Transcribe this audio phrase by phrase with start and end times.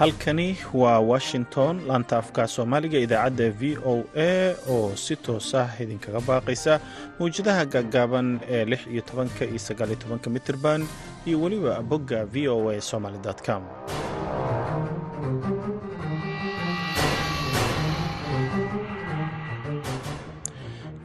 [0.00, 3.94] halkani waa washington laanta afka soomaaliga idaacadda v o
[4.28, 6.72] a oo si toos ah idinkaga baaqaysa
[7.18, 10.80] mawjadaha gaagaaban ee lix iyo tobanka iyo sagaal iyo tobanka mitirban
[11.28, 13.62] iyo weliba bogga v o a somaly com.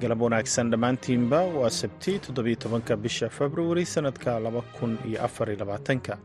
[0.01, 5.59] Galab wanaagsan dhammaantiinba waa sabti toddobiyo tobanka bisha februari sannadka laba kun iyo afar iyo
[5.59, 6.17] labaatanka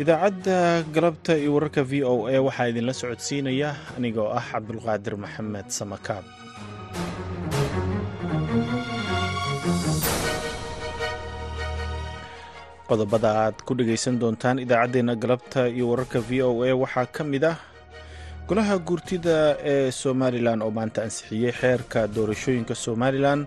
[0.00, 6.24] idaacadda galabta iyo wararka v o a waxaa idinla socodsiinaya anigoo ah cabdulqaadir maxamed samakaab
[12.88, 17.44] qodobada aad ku dhegaysan doontaan idaacaddeenna galabta iyo wararka v o a waxaa ka mid
[17.52, 17.56] ah
[18.48, 19.36] golaha guurtida
[19.72, 23.40] ee somalilan oo maanta ansixiyey xeerka doorashooyinka somalilan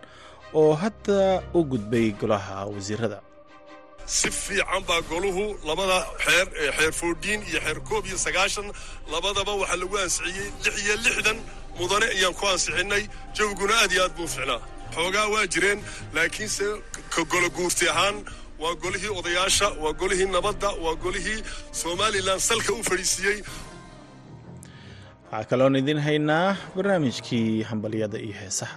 [0.60, 1.20] oo hadda
[1.58, 3.18] u gudbay golaha wasiirada
[4.06, 8.68] si fiican baa goluhu labada xeer ee xeer foodhiin iyo xeer koob iyo sagaashan
[9.14, 11.38] labadaba waxaa lagu ansixiyey lix iyo lixdan
[11.80, 13.04] mudane ayaan ku ansixinnay
[13.38, 14.62] jawiguna aad iyo aad buu ficnaa
[14.96, 15.80] xoogaa waa jireen
[16.16, 16.66] laakiinse
[17.14, 18.18] ka golo guurti ahaan
[18.62, 21.40] waa golihii odayaasha waa golihii nabadda waa golihii
[21.82, 23.40] somalilan salka u fadhiisiiyey.
[25.32, 28.76] Waxaa kaloon idin haynaa barnaamijkii hambalyada iyo heesaha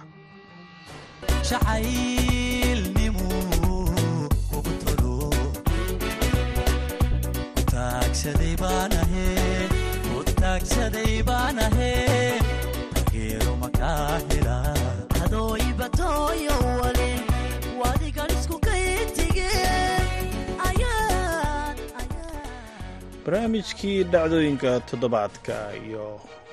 [23.25, 26.05] barnaamijkii dhacdooyinka toddobaadka iyo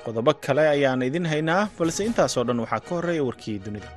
[0.05, 3.89] qodobo kale ayaan idin haynaa balse intaasoo dhan waxaa ka horreeya warkii dunida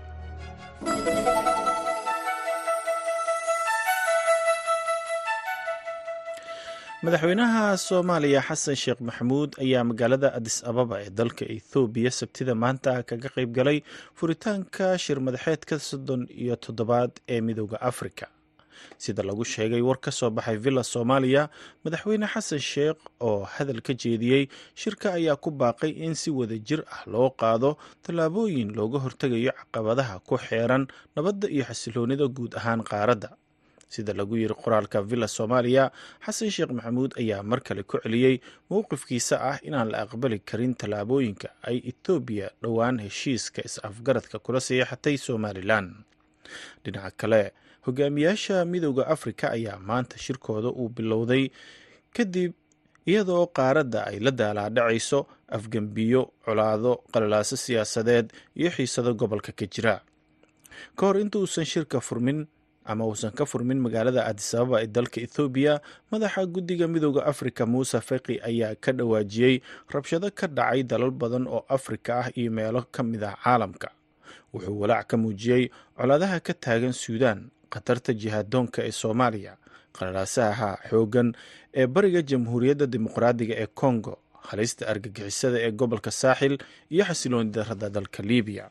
[7.04, 13.28] madaxweynaha soomaaliya xasan sheekh maxamuud ayaa magaalada adis ababa ee dalka ethoobiya sabtida maanta kaga
[13.36, 13.78] qayb galay
[14.18, 18.26] furitaanka shir madaxeedka soddon iyo toddobaad ee midooda afrika.
[19.04, 21.42] Sida lagu sheegay war ka soo baxay villa soomaaliya
[21.84, 24.42] madaxweyne xasan sheekh oo hadal ka jeediyey
[24.82, 27.70] shirka ayaa ku baaqay in si wada jir ah loo qaado
[28.04, 30.84] tallaabooyin looga hortegayo caqabadaha ku xeeran
[31.16, 33.30] nabadda iyo xasiloonida guud ahaan qaaradda
[33.94, 35.84] sida lagu yiri qoraalka villa soomaaliya
[36.24, 38.34] xasan sheekh maxamuud ayaa mar kale ku celiyey
[38.70, 45.86] mowqifkiisa ah inaan la aqbali karin tallaabooyinka ay etoobiya dhowaan heshiiska is-afgaradka kula seexatay somalilan
[46.84, 47.42] dhinaca kale
[47.86, 51.44] hogaamiyaasha midooda afrika ayaa maanta shirkooda uu bilowday
[52.16, 52.52] kadib
[53.10, 55.18] iyadoo qaaradda ay la daalaadhacayso
[55.56, 58.26] afgembiyo colaado qalalaaso siyaasadeed
[58.60, 59.94] iyo xiisado gobolka ka jira.
[60.96, 62.38] Ka hor intuusan shirka furmin
[62.84, 65.80] ama uusan ka furmin magaalada adisababa ee dalka ethoobiya
[66.10, 69.60] madaxa guddiga midooda afrika muuse feki ayaa ka dhawaajiyey
[69.94, 73.88] rabshado ka dhacay dalal badan oo afrika ah iyo meelo ka mid ah caalamka.
[74.54, 79.54] Wuxuu walaac ka muujiyey colaadaha ka taagan suudaan khatarta jihaadoonka ee soomaaliya
[79.96, 81.28] qalalaasaha xooggan
[81.80, 84.14] ee bariga jamhuuriyadda dimuqraadiga ee kongo
[84.50, 86.54] halista argagixisada ee gobolka saaxil
[86.90, 88.66] iyo xasilooni darada dalka libiya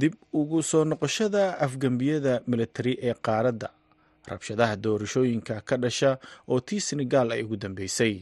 [0.00, 3.68] dib ugu soo noqoshada afgembiyada militari ee qaaradda.
[4.30, 6.10] Rabshadaha doorashooyinka ka dhasha
[6.50, 8.14] oo tii senegaal ay ugu dambeysay.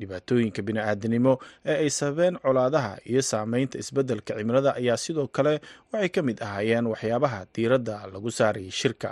[0.00, 1.32] Dhibaatooyinka bini-aadanimo
[1.70, 5.54] ee ay sababeen colaadaha iyo saameynta isbeddelka cimilada ayaa sidoo kale
[5.92, 9.10] waxay ka mid ahaayeen waxyaabaha diiradda lagu saarayay shirka.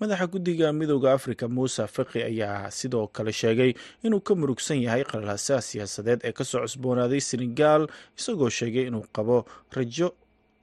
[0.00, 5.60] Madaxa guddiga midooda afrika muuse feki ayaa sidoo kale sheegay inuu ka murugsan yahay qalalaasaha
[5.68, 7.82] siyaasadeed ee ka soo cusboonaaday senegaal
[8.18, 9.36] isagoo sheegay inuu qabo
[9.76, 10.08] rajo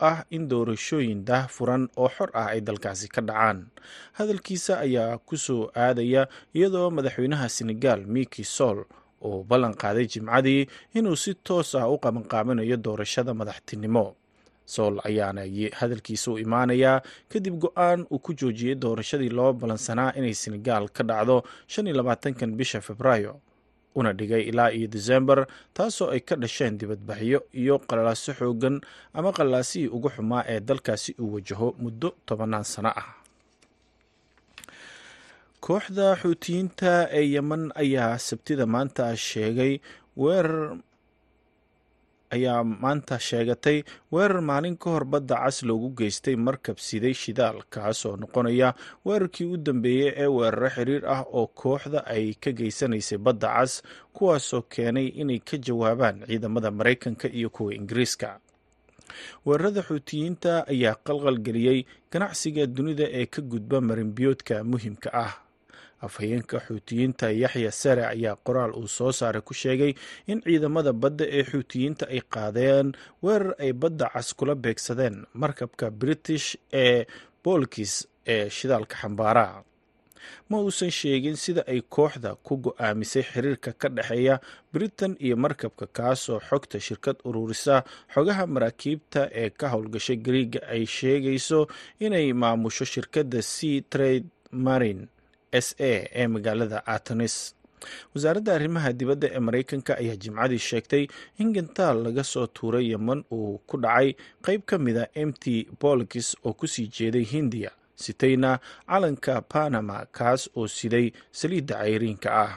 [0.10, 3.60] ah in doorashooyin daah furan oo xor ah ay dalkaasi ka dhacaan.
[4.18, 8.84] Hadalkiisa ayaa ku soo aadaya iyadoo madaxweynaha senegaal miki sol
[9.24, 10.68] uu ballan qaaday jimcadii
[10.98, 14.16] inuu si toos ah u qabanqaabinayo doorashada madaxtinimo.
[14.66, 15.44] Sool ayaana
[15.80, 17.02] hadalkiisa u imaanayaa
[17.32, 21.44] kadib go'aan uu ku joojiyey doorashadii loo ballansanaa inay senegaal ka dhacdo
[22.60, 23.34] bisha februaayo
[24.00, 25.40] una dhigay ilaa iyo desembar
[25.74, 28.76] taasoo ay ka dhasheen dibadbaxyo iyo qalalaaso xoogan
[29.18, 33.10] ama qalaasihii ugu xumaa ee dalkaasi uu wajaho muddo tobanaan sano ah.
[35.66, 39.74] Kooxda xuutiyiinta ee yemen ayaa sabtida maanta sheegay
[40.22, 40.78] weerar
[42.36, 43.78] ayaa maanta sheegatay
[44.14, 48.70] weerar maalin ka hor badda cas loogu geystay markab siday shidaal kaas oo noqonaya
[49.06, 53.74] weerarkii u dambeeyey ee weeraro xiriir ah oo kooxda ay ka geysanaysay badda cas
[54.16, 58.30] kuwaasoo keenay inay ka jawaabaan ciidamada maraykanka iyo kuwa ingiriiska.
[59.46, 61.80] Weerarada xuutiyiinta ayaa qalqal geliyey
[62.12, 65.34] ganacsiga dunida ee ka gudba marinbiyoodka muhiimka ah
[66.08, 69.94] afhayeenka xuutiyiinta yaxya sare ayaa qoraal uu soo saaray ku sheegay
[70.32, 72.88] in ciidamada badda ee xuutiyiinta ay qaadeen
[73.24, 76.48] weerar ay badda cas kula beegsadeen markabka british
[76.84, 77.06] ee
[77.44, 77.94] boolkis
[78.34, 79.48] ee shidaalka xambaara.
[80.50, 84.36] Ma uusan sheegin sida ay kooxda ku go'aamisay xiriirka ka dhexeeya
[84.74, 87.76] britain iyo markabka kaasoo xogta shirkad ururisa
[88.14, 91.60] xogaha maraakiibta ee ka howlgashay gariiga ay sheegayso
[92.06, 94.26] inay maamusho shirkadda sea trade
[94.66, 95.04] marine
[95.66, 95.92] s a
[96.22, 97.36] ee magaalada atanis
[98.16, 101.04] wasaaradda arrimaha dibadda ee maraykanka ayaa jimcadii sheegtay
[101.42, 104.10] in gantaal laga soo tuuray yeman uu ku dhacay
[104.46, 105.44] qayb ka mida mt
[105.82, 107.72] bolkis oo ku sii jeeday hindiya
[108.04, 108.52] sitayna
[108.90, 111.08] calanka panama kaas oo siday
[111.40, 112.54] saliidda cayriinka ah.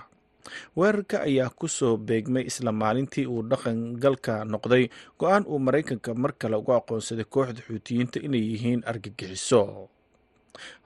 [0.78, 4.84] Weerarka ayaa ku soo beegmay isla maalintii uu dhaqangalka noqday
[5.20, 9.60] go'aan uu maraykanka mar kale ugu aqoonsaday kooxda xuutiyiinta inay yihiin argagixiso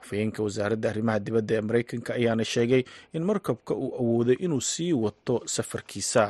[0.02, 2.82] afhayeenka wasaaradda arrimaha dibadda ee maraykanka ayaana sheegay
[3.17, 6.25] in markabka uu awooday inuu sii wato safarkiisa.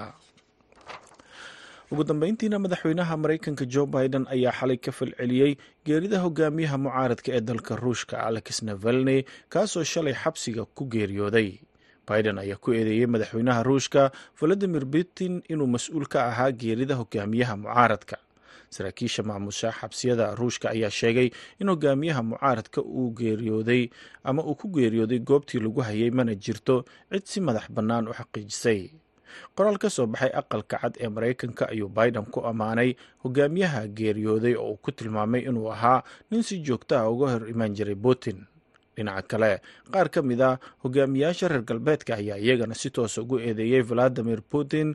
[1.92, 5.52] Ugu dambeyntiina madaxweynaha maraykanka jo biden ayaa xalay ka falceliyey
[5.86, 9.20] geerida hogaamiyaha mucaaradka ee dalka ruushka alex navalney
[9.52, 11.50] kaasoo shalay xabsiga ku geeriyooday.
[12.08, 14.02] Biden ayaa ku eedeeyey madaxweynaha ruushka
[14.40, 18.16] valadimir putin inuu mas'uul ka ahaa geerida hogaamiyaha mucaaradka
[18.70, 21.28] saraakiisha maamusha xabsiyada ruushka ayaa sheegay
[21.60, 23.82] in hogaamiyaha mucaaradka uu geeriyooday
[24.24, 28.90] ama uu ku geeriyooday goobtii lagu hayay mana jirto cid si madax bannaan u xaqiijisay.
[29.54, 34.70] Qoraal ka soo baxay aqalka cad ee maraykanka ayuu biden ku ammaanay hogaamiyaha geeriyooday oo
[34.74, 38.46] uu ku tilmaamay inuu ahaa nin si joogta ah uga hor imaan jiray putin
[39.00, 39.52] dhinaca kale.
[39.92, 40.50] Qaar ka mid a
[40.84, 44.92] hogaamiyaasha reer galbeedka ayaa iyagana si toosa ugu eedeeyey valadimir putin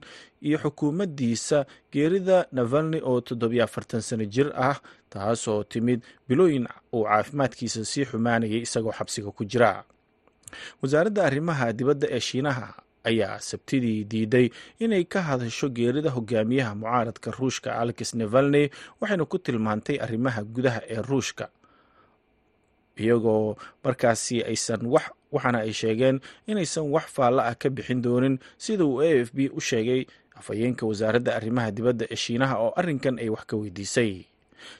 [0.48, 4.78] iyo xukuumaddiisa geerida navalni oo toddobiyo afartan sano jir ah
[5.10, 6.00] taasoo timid
[6.30, 9.84] bilooyin uu caafimaadkiisa sii xumaanayay isagoo xabsiga ku jira.
[10.81, 12.68] Wasaaradda arrimaha dibadda ee shiinaha
[13.10, 14.48] ayaa sabtidii diiday
[14.80, 18.66] inay ka hadasho geerida hogaamiyaha mucaaradka ruushka alex navalney
[19.02, 21.46] waxayna ku tilmaantay arrimaha gudaha ee ruushka
[22.97, 28.86] iyagoo markaasi aysan wax waxaana ay sheegeen inaysan wax faalla ah ka bixin doonin sida
[28.86, 30.06] uu a f b u sheegay
[30.36, 34.25] afhayeenka wasaaradda arrimaha dibadda ee shiinaha oo arrinkan ay wax ka weydiisay.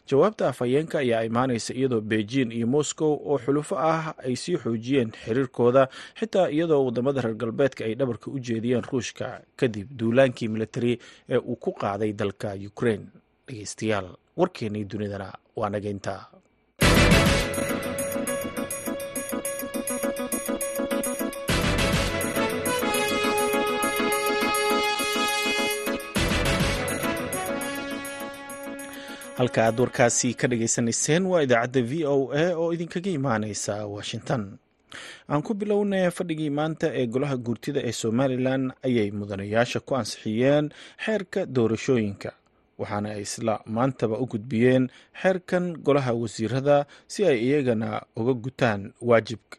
[0.10, 5.88] Jawaabta afhayeenka ayaa imaanaysa iyadoo beijing iyo moscow oo xulufo ah ay sii xoojiyeen xiriirkooda
[6.20, 11.56] xitaa iyadoo waddamada reer galbeedka ay dhabarka u jeediyeen ruushka kadib duulaankii militari ee uu
[11.56, 13.06] ku qaaday dalka ukraine.
[13.48, 16.26] Dhegeystayaal warkeennii dunidana waa nageynta
[29.38, 34.58] halka aad warkaasi ka dhageysanayseen waa idaacadda v o a oo idinkaga imaaneysa washington.
[35.30, 40.66] Aan ku bilownay fadhigii maanta ee golaha guurtida ee somalilan ayay mudanayaasha ku ansixiyeen
[41.06, 42.32] xeerka doorashooyinka
[42.80, 44.84] waxaana ay isla maantaba u gudbiyeen
[45.22, 46.78] xeerkan golaha wasiirada
[47.08, 47.90] si ay iyagana
[48.20, 49.58] uga gutaan waajibka.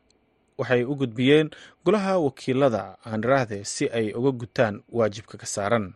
[0.58, 1.49] Waxay u gudbiyeen
[1.84, 5.93] golaha wakiilada aanraahde si ay uga gutaan waajibka ka saaran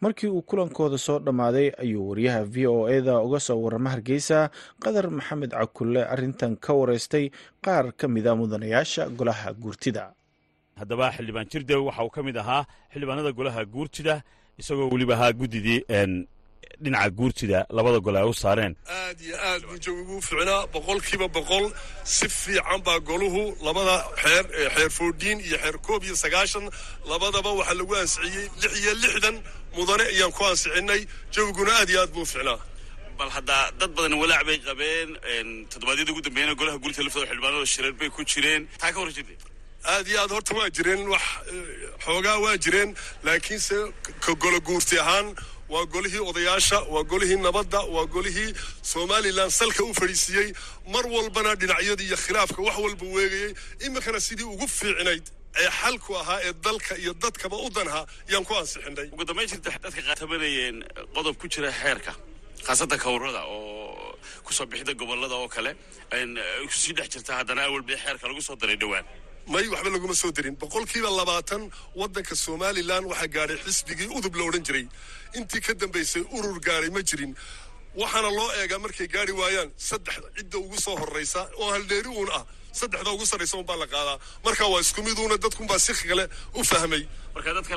[0.00, 4.50] markii uu kulankooda soo dhammaaday ayuu wariyaha v o eda uga soo warama hargeysa
[4.84, 7.30] qadar maxamed cakulle arrintan ka wareystay
[7.64, 10.04] qaar ka mida mudanayaasha golaha guurtida.
[10.80, 14.22] Haddaba xildhibaan jirdew waxa uu ka mid ahaa xildhibaanada golaha guurtida
[14.60, 15.80] isagoo weliba ahaa guddidii
[16.82, 18.72] dhinaca guurtida labada gole ay u saareen.
[18.98, 21.64] Aad iyo aad buu jawigu u ficnaa boqolkiiba boqol.
[22.04, 26.66] Si fiican baa goluhu labada xeer xeer foodhiin iyo xeer koob iyo sagaashan.
[27.10, 29.36] Labadaba waxaa lagu ansixiyey lix iyo lixdan
[29.76, 31.02] mudane ayaan ku ansixinnay
[31.34, 32.58] jawiguna aad iyo aad buu ficnaa
[33.18, 35.08] bal haddaa dad badan walaac bay qabeen
[35.70, 38.62] toddobaadyada ugu dambeeyana golaha guurtida laftooda xildhibaanada shireer bay ku jireen.
[38.80, 39.36] Taa ka hor jirtay
[39.92, 41.24] aad iyo aad horta waa jireen wax
[42.04, 42.90] xoogaa waa jireen
[43.26, 43.76] laakiinse
[44.24, 45.26] ka golo guurti ahaan
[45.72, 48.54] waa golihii odayaasha waa golihii nabadda waa golihii
[48.92, 50.48] somalilan salka u fadhiisiiyey
[50.94, 53.54] mar walbana dhinacyada iyo khilaafka wax walba weegayey.
[53.86, 55.24] Iminkana sidii ugu fiicnayd
[55.62, 59.06] ee xalku ahaa ee dalka iyo dadkaba u danha yaan ku ansixinay.
[59.14, 60.76] Ugu dambayn jirta dadka qaatabanayeen
[61.14, 62.12] qodob ku jira xeerka
[62.66, 65.72] khaasatan kawrada oo ku soo bixida gobollada oo kale
[66.66, 69.04] ku sii dhex jirta haddana awal bay xeerka lagu soo daray dhowaan
[69.52, 71.62] may waxba laguma soo darin boqolkiiba labaatan
[72.00, 74.86] waddanka somalilan waxaa gaadhay xisbigii udub la odhan jiray.
[75.38, 77.32] Intii ka dambaysay urur gaadhay ma jirin.
[78.00, 82.44] Waxaana loo eegaa markay gaari waayaan saddex cidda ugu soo horraysa oo haldheeri uun ah.
[82.80, 84.18] Saddexda ugu sarraysa unbaa la qaadaa.
[84.44, 87.02] Marka waa isku miduuna dadkunbaa si kale u fahmay.
[87.34, 87.74] Marka dadka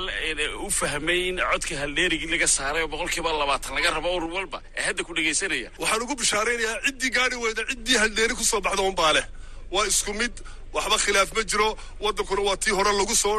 [0.66, 4.84] u fahmay in codka haldheerigii laga saaray oo boqolkiiba labaatan laga rabo urur walba ee
[4.88, 9.14] hadda ku dhegaysanaya waxaan ugu bishaaraynayaa ciddii gaari weyda ciddii haldheeri ku soo baxda unbaa
[9.18, 9.26] leh.
[9.74, 10.34] Waa isku mid
[10.76, 11.70] waxba khilaaf ma jiro.
[12.06, 13.36] Waddankuna waa tii hore lagu soo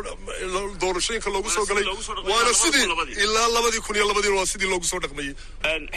[0.82, 1.84] doorashooyinka loogu soo galay.
[2.30, 2.86] Waana sidii
[3.24, 5.32] ilaa labadii kun iyo labadiina waa sidii loogu soo dhaqmayey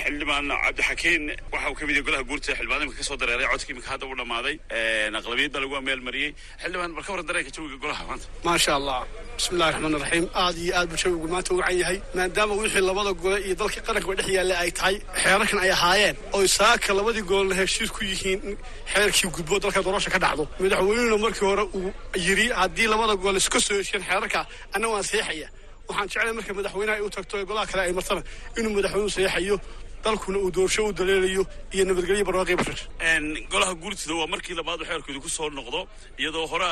[0.01, 3.48] xildhibaan cabdixakiin waxa uu ka mid yahay golaha guurta xildhibaan imika ka soo dareeray.
[3.53, 4.56] Codkii imika hadda u dhamaaday
[5.20, 6.32] aqlabiyad baa lagu meel mariyey.
[6.63, 8.25] Xildhibaan bal ka waran dareenka jawiga golaha maanta.
[8.48, 9.00] Maasha allah
[9.38, 13.12] bismillahi raxmaan raxiim aad iyo aad buu jawigu maanta u wacan yahay maadaama wixii labada
[13.24, 17.53] gole iyo dalka qaranka dhex yaalla ay tahay xeerarkan ay ahaayeen oy saaka labadii golna
[17.60, 18.56] heshiis ku yihiin in
[18.94, 20.44] xeerkii gudbo dalka doorasha ka dhacdo.
[20.62, 21.89] Madaxweynuna markii hore uu
[22.27, 24.39] yidhi haddii labada gole iska soo heshiyeen xeerarka
[24.75, 25.48] anna waan seexaya.
[25.89, 28.22] Waxaan jeclay marka madaxweynaha ay u tagto ee golaha kale ay martana
[28.60, 29.56] inuu madaxweynuhu seexayo
[30.04, 31.44] dalkuna uu doorasho u daleelayo
[31.75, 32.80] iyo nabadgelyo barwaaqi bashar
[33.51, 35.80] golaha guurtida waa markii labaad xeerkooda ku soo noqdo
[36.22, 36.70] iyadoo hore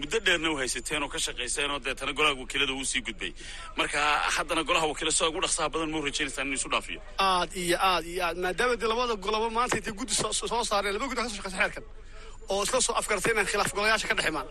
[0.00, 3.32] muddo dheerna u haysateen oo ka shaqayseen oo deetana golaha wakiilada uu sii gudbay.
[3.76, 3.98] Marka
[4.36, 7.00] haddana golaha wakiila sida ugu dhaqsaha badan mau rajaynaysaa inuu isu dhaafiyo.
[7.18, 11.06] Aad iyo aad iyo aad maadaama dee labada golaba maanta intay guddi soo saareen laba
[11.08, 11.84] guddi ka soo shaqeysa xeerkan
[12.48, 14.48] oo isla soo afgartay inaan khilaaf golayaasha ka dhex imaan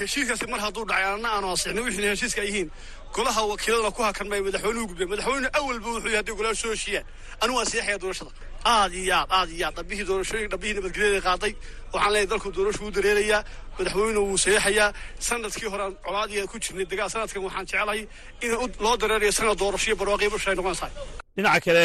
[0.00, 2.68] heshiiskaasi mar hadduu dhacay anna aanu ansixnay wixii heshiiska ay yihiin
[3.14, 5.08] golaha wakiiladana ku hakan may madaxweynuhu gudbeen.
[5.12, 7.04] Madaxweyne awalba wuxuu yahay hadday golaha soo heshiiyaan
[7.40, 8.30] anigu waan seexaya doorashada.
[8.64, 9.74] Aad iyo aad aad iyo aad.
[9.78, 11.52] Dhabbihii doorashooyin dhabbihii nabadgelyada qaaday.
[11.92, 13.40] Waxaan leeyahay dalku doorashu u dareerayaa
[13.78, 14.92] madaxweyne wuu seexayaa.
[15.28, 18.00] Sanadkii hore colaadii ku jirnay dagaal sanadkan waxaan jeclahay
[18.44, 18.50] in
[18.84, 20.90] loo dareerayo sanad doorasho barwaaqii basha ay noqonaysaa.
[21.36, 21.84] Dhinaca kale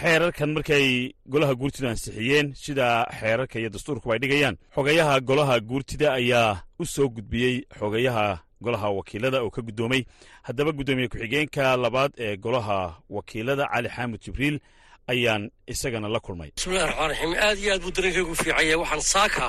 [0.00, 2.86] xeerarkan markay golaha guurtida ansixiyeen sida
[3.20, 8.26] xeerarka iyo dastuurkuba ay dhigayaan xogayaha golaha guurtida ayaa u soo gudbiyey xogayaha
[8.64, 10.02] golaha wakiilada oo ka guddoomay.
[10.42, 14.58] Haddaba guddoomiye ku-xigeenka labaad ee golaha wakiilada cali xaamud jibriil
[15.08, 16.50] ayaan isagana la kulmay.
[16.56, 18.76] Bismillahi raxmaan raxiim aad iyo aad buu dareenkaygu fiicanya.
[18.82, 19.44] Waxaan saaka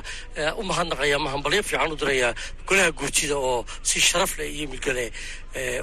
[0.59, 2.33] u mahadnaqayaa mahambalyo fiican u dirayaa
[2.67, 5.05] golaha guurtida oo si sharaf leh iyo milgale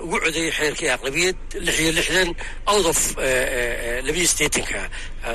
[0.04, 2.31] ugu codeeyey xeerkii aqlabiyad lix iyo lixdan
[2.71, 2.99] out of
[4.07, 4.81] labiyo sideetanka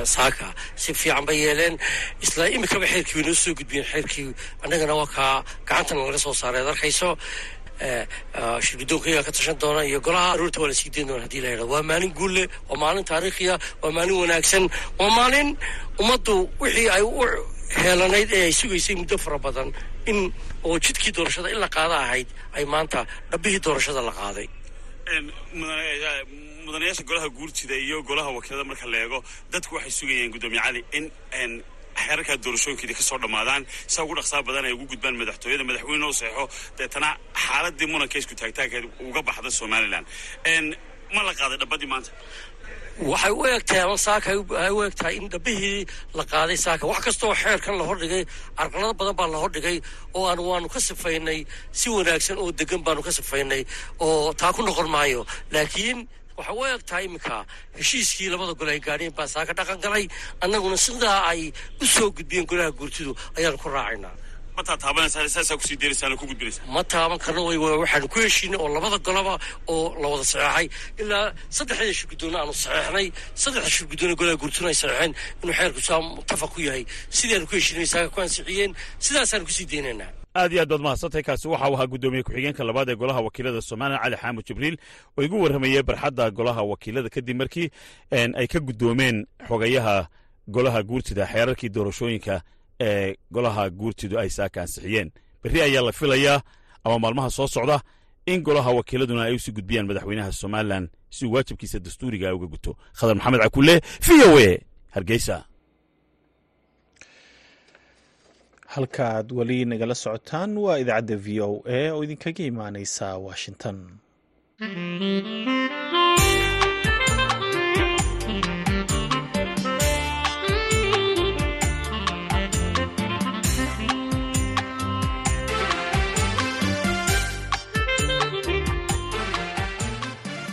[0.04, 0.46] saaka.
[0.76, 1.76] Si fiican bay yeeleen.
[2.24, 3.84] Isla imikaba xeerkii way noo soo gudbiyeen.
[3.92, 4.32] Xeerkii
[4.64, 6.62] annagana waa kaa gacantana laga soo saaray.
[6.64, 7.10] Ad arkayso
[8.66, 11.68] shirgudoonkayaa ka tashan doona iyo golaha aroorta waa la sii dayn doona haddii la yidhahdo
[11.74, 14.64] waa maalin guulle waa maalin taariikhiya waa maalin wanaagsan
[15.00, 15.48] waa maalin
[16.00, 17.24] ummaddu wixii ay u
[17.82, 19.68] heelanayd ee ay sugaysay muddo fara badan
[20.10, 20.18] in
[20.64, 24.48] oo jidkii doorashada in la qaada ahayd ay maanta dhabbihii doorashada la qaaday.
[26.66, 29.18] Mudanayaasha golaha guurtida iyo golaha wakiilada marka la eego
[29.52, 31.62] dadku waxay sugayeen guddoomiye cali in
[32.02, 36.12] xeerarkaa doorashooyinkeedii ka soo dhammaadaan saa ugu dhaqsaa badan ay ugu gudbaan madaxtooyada madaxweyne oo
[36.20, 36.44] seexo
[36.78, 37.08] deetana
[37.44, 40.04] xaaladii muranka isku taagtaagkeed uga baxda somalilan
[41.14, 42.10] ma la qaaday dhabbadii maanta?
[43.10, 44.28] Waxay u egtahay ama saaka
[44.64, 45.80] ay u egtahay in dhabbihii
[46.18, 46.84] la qaaday saaka.
[46.90, 48.22] Wax kastaoo xeerkan la hordhigay
[48.58, 49.76] carqalado badan baa la hordhigay
[50.16, 51.40] oo aan waanu ka sifaynay
[51.78, 53.62] si wanaagsan oo degan baanu ka sifaynay
[54.06, 55.20] oo taa ku noqon maayo.
[55.54, 55.98] Laakiin
[56.40, 57.36] waxay u eg tahay iminka
[57.78, 60.04] heshiiskii labada gole ay gaadheen baa saaka dhaqan galay
[60.44, 64.14] annaguna sidaa ay u soo gudbiyeen golaha guurtidu ayaanu ku raacaynaa.
[66.74, 67.42] Ma taaban karno
[67.82, 69.34] waxaanu ku heshiinay oo labada golaba
[69.72, 70.66] oo la wada saxeexay.
[71.02, 73.06] Ilaa saddexda shirgudoonna aanu saxeexnay
[73.42, 75.12] saddexda shirgudoonna golaha guurtuna ay saxeexeen.
[75.42, 76.84] Inuu xeerku saa mutafaq ku yahay.
[77.18, 78.72] Sidaanu ku heshiinay saaka ku ansixiyeen.
[79.04, 81.22] Sidaasaanu ku sii deynaynaa aad iyo aad baad mahadsantahay.
[81.22, 84.76] Kaasi waxa uu ahaa guddoomiye ku-xigeenka labaad ee golaha wakiilada somalilan cali xaamud jibriil.
[85.18, 87.70] Oo igu warramayey barxadda golaha wakiilada kadib markii
[88.10, 90.08] ay ka guddoomeen xogayaha
[90.48, 92.42] golaha guurtida xeerarkii doorashooyinka
[92.80, 95.10] ee golaha guurtidu ay saaka ansixiyeen.
[95.42, 96.40] Berri ayaa la filayaa
[96.84, 97.80] ama maalmaha soo socda
[98.26, 102.76] in golaha wakiiladuna ay u sii gudbiyaan madaxweynaha somalilan si uu waajibkiisa dastuuriga uga guto.
[102.94, 104.60] Khadar maxamed cakulle v o e
[104.94, 105.44] hargeysa
[108.74, 113.76] halkaaad weli nagala socotaan waa idaacadda v o a oo idinkaga imaaneysa washington.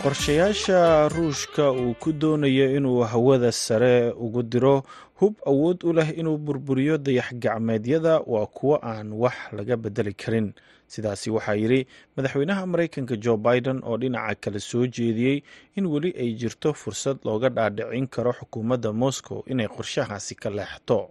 [0.02, 4.82] Qorshayaasha ruushka uu ku doonayo inuu hawada sare ugu diro
[5.20, 10.52] hub awood u leh inuu burburiyo dayax gacmeedyada waa kuwo aan wax laga bedeli karin.
[10.88, 11.80] Sidaasi waxaa yidhi
[12.16, 15.42] madaxweynaha maraykanka jo biden oo dhinaca kale soo jeediyey
[15.76, 21.10] in weli ay jirto fursad looga dhaadhicin karo xukuumadda moscow inay qorshahaasi ka leexto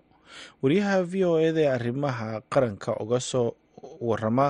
[0.63, 3.53] wariyaha v o eda ee arrimaha qaranka uga soo
[4.01, 4.47] warama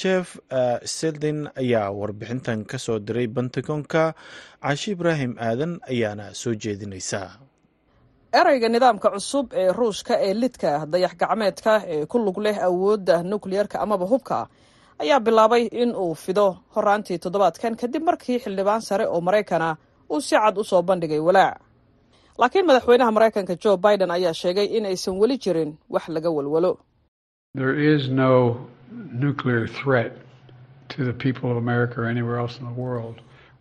[0.00, 0.38] jeff
[0.84, 4.14] seldin ayaa warbixintan ka soo diray bentagonka
[4.62, 7.28] caashi ibraahim aadan ayaana soo jeedinaysaa
[8.40, 13.76] ereyga nidaamka cusub ee ruushka ee lidka dayax gacmeedka ee ku lug leh awoodda nukliyerka
[13.84, 14.38] amaba hubka
[15.02, 19.68] ayaa bilaabay in uu fido horaantii toddobaadkan kadib markii xildhibaan sare oo maraykana
[20.12, 21.58] uu si cad u soo bandhigay walaac.
[22.38, 26.72] Laakiin madaxweynaha maraykanka jo biden ayaa sheegay in aysan weli jirin wax laga walwalo.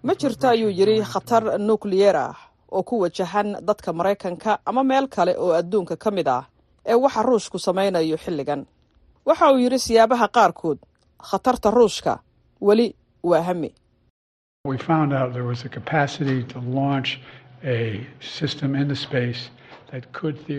[0.03, 2.35] Ma jirto ayuu yidhi khatar nukliyeer ah
[2.71, 6.43] oo ku wajahan dadka maraykanka ama meel kale oo adduunka ka mid ah
[6.85, 8.61] ee waxa ruushku samaynayo xilligan.
[9.25, 10.77] Waxa uu yidhi siyaabaha qaarkood
[11.29, 12.13] khatarta ruushka
[12.61, 12.87] weli
[13.29, 13.69] waa hami.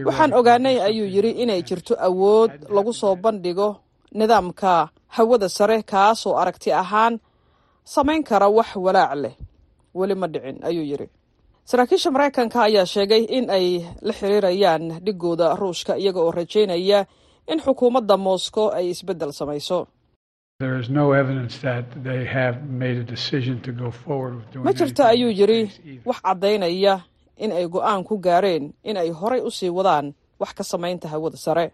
[0.06, 3.68] Waxaan ogaanay ayuu yidhi inay jirto awood lagu soo bandhigo
[4.18, 7.14] nidaamka hawada sare kaasoo aragti ahaan
[7.84, 9.34] samayn kara wax walaac leh.
[9.94, 11.06] Weli ma dhicin ayuu yidhi
[11.70, 13.66] saraakiisha maraykanka ayaa sheegay in ay
[14.06, 17.00] la xiriirayaan dhigooda ruushka iyaga oo rajaynaya
[17.52, 19.78] in xukuumadda moscow ay isbeddel samayso.
[24.64, 25.60] Ma anything ayuu yidhi
[26.04, 26.94] wax caddaynaya
[27.36, 31.36] in ay go'aan ku gaareen in ay horay u sii wadaan wax ka samaynta hawada
[31.36, 31.72] sare.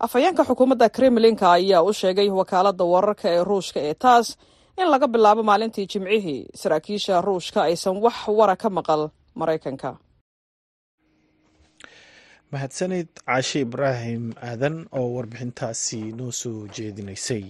[0.00, 4.36] Afhayeenka xukuumadda kremlinka ayaa u sheegay wakaaladda wararka ee ruushka ee taas
[4.82, 9.02] in laga bilaabo maalintii jimcihii saraakiisha ruushka aysan wax wara ka maqal
[9.40, 9.90] maraykanka.
[12.52, 17.44] Mahadsanid caashe ibraahim aadan oo warbixintaasi noo soo jeedinaysay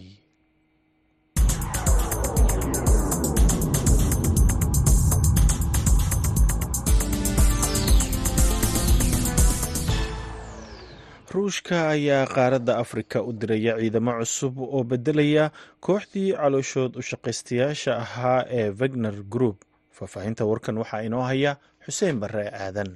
[11.34, 15.50] ruushka ayaa qaaradda afrika u diraya ciidamo cusub oo beddelaya
[15.86, 19.64] kooxdii calooshood u shaqaystayaasha ahaa ee wagner group.
[19.96, 22.90] Faahfaahinta warkan waxaa inoo haya xuseen barre aadan.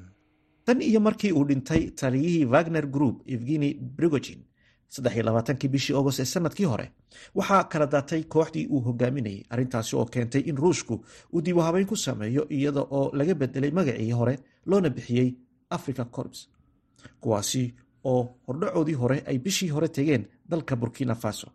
[0.65, 4.41] Tan iyo markii uu dhintay taliyihii wagner group evgeni brigogin
[4.89, 6.87] saddex labaatankii bishii agost ee sannadkii hore
[7.35, 11.87] waxaa kala daatay kooxdii uu hogaaminayay arrintaasi oo keentay in ruushku uu dib u habeyn
[11.87, 15.35] ku sameeyo iyada oo laga bedelay magacii hore loona bixiyey
[15.71, 16.49] africa corps.
[17.21, 21.49] Kuwaasi oo hordhacoodii hore ay bishii hore tegeen dalka burkina faso.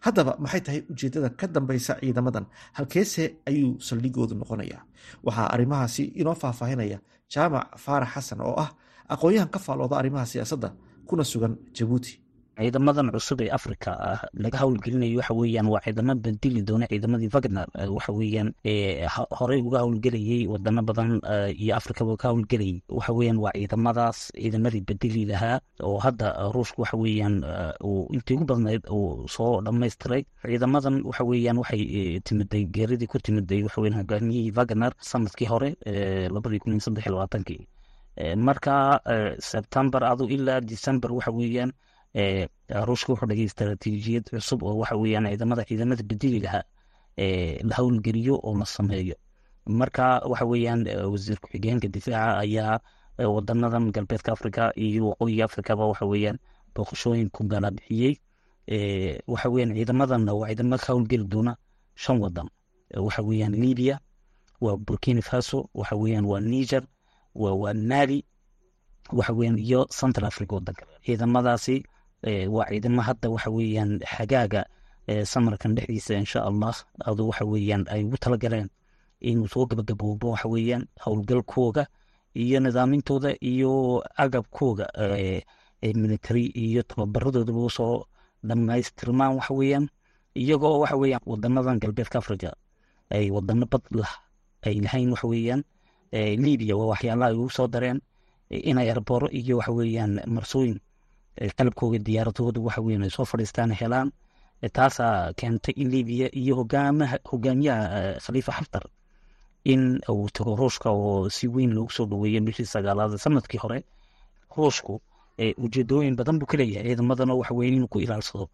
[0.00, 2.46] Haddaba maxay tahay ujeeddada ka dambaysa ciidamadan?
[2.72, 4.82] Halkeese ayuu saldhigoodu noqonayaa.
[5.26, 6.98] Waxaa arrimahaasi inoo faahfaahinaya
[7.34, 8.70] jaamac faarax xasan oo ah
[9.08, 10.68] aqoon-yahan ka faalooda arrimaha siyaasadda
[11.06, 12.20] kuna sugan jabuuti
[12.58, 15.34] ciidamadan cusub ee africa ah laga howlgelinayo waxa
[15.72, 18.48] waa ciidamo bedeli doona ciidamadii wagner waxa weeyaan
[19.38, 21.10] horey uga howlgelayay wadano badan
[21.62, 23.12] iyo africaba ka howlgelayay waxa
[23.44, 26.96] waa ciidamadaas ciidamadii bedeli lahaa oo hadda ruushku waxa
[28.14, 31.24] intii ugu badnayd uu soo dhamaystiray ciidamadan waxa
[31.58, 35.70] waxay timiday geeridii ku timiday waxa hogaamiyihii wagner sannadkii hore
[36.34, 37.62] labadii kun iyo saddex labaatankii
[38.36, 39.00] marka
[39.38, 41.72] sebtember adu ilaa december waxa weeyaan
[42.14, 46.62] ruushka wuxuu dhigay istaraatiijiyad cusub oo waxa weeyaan ciidamada ciidamada bedeli lahaa
[47.68, 49.14] la howlgeliyo oo la sameeyo.
[49.66, 52.80] Marka waxa weeyaan wasiir ku-xigeenka difaaca ayaa
[53.18, 56.38] wadanadan galbeedka africa iyo waqooyiga africaba waxa weeyaan
[56.74, 58.14] booqashooyin ku gala bixiyey.
[59.26, 61.56] Waxa weeyaan ciidamadan waa ciidamo ka howlgeli doona
[61.94, 62.48] shan wadan.
[62.96, 63.98] Waxa weeyaan libya
[64.60, 66.82] waa burkina faso waxa weeyaan waa niger
[67.34, 68.24] waa mali
[69.12, 71.82] waxa weeyaan iyo central africa wadanka ciidamadaasi
[72.24, 74.62] waa ciidamo hadda waxa weeyaan xagaaga
[75.24, 78.68] samarkan dhexdiisa insha allah adu waxa weeyaan ay ugu talagaleen
[79.20, 81.86] inuu soo gabagaboobo waxa weeyaan howlgalkooga
[82.34, 84.86] iyo nidaamintooda iyo agabkooga
[85.82, 88.04] military iyo tababaradoodaba u soo
[88.44, 89.88] dhamaystirmaan waxa weeyaan.
[90.34, 92.50] Iyagoo waxa weeyaan wadanadan galbeedka africa
[93.10, 93.82] ay wadano bad
[94.66, 95.62] ay lahayn waxa weeyaan
[96.12, 98.00] libya waa waxyaalaha ay ugu soo dareen
[98.50, 100.80] inay arboro iyo waxa weeyaan marsooyin
[101.56, 104.12] qalabkooga diyaaradooda waxa weeyaan ay soo fadhiistaan helaan
[104.72, 108.82] taasaa keentay in libiya iyo hogaamaha hogaamiyaha khaliifa xaftar
[109.64, 113.84] in uu tago ruushka oo si weyn loogu soo dhaweeyay bishii sagaalaad sannadkii hore.
[114.56, 115.00] Ruushku
[115.58, 118.48] ujeedooyin badan buu ka leeyahay ciidamadana waxa weeye inuu ku ilaalsado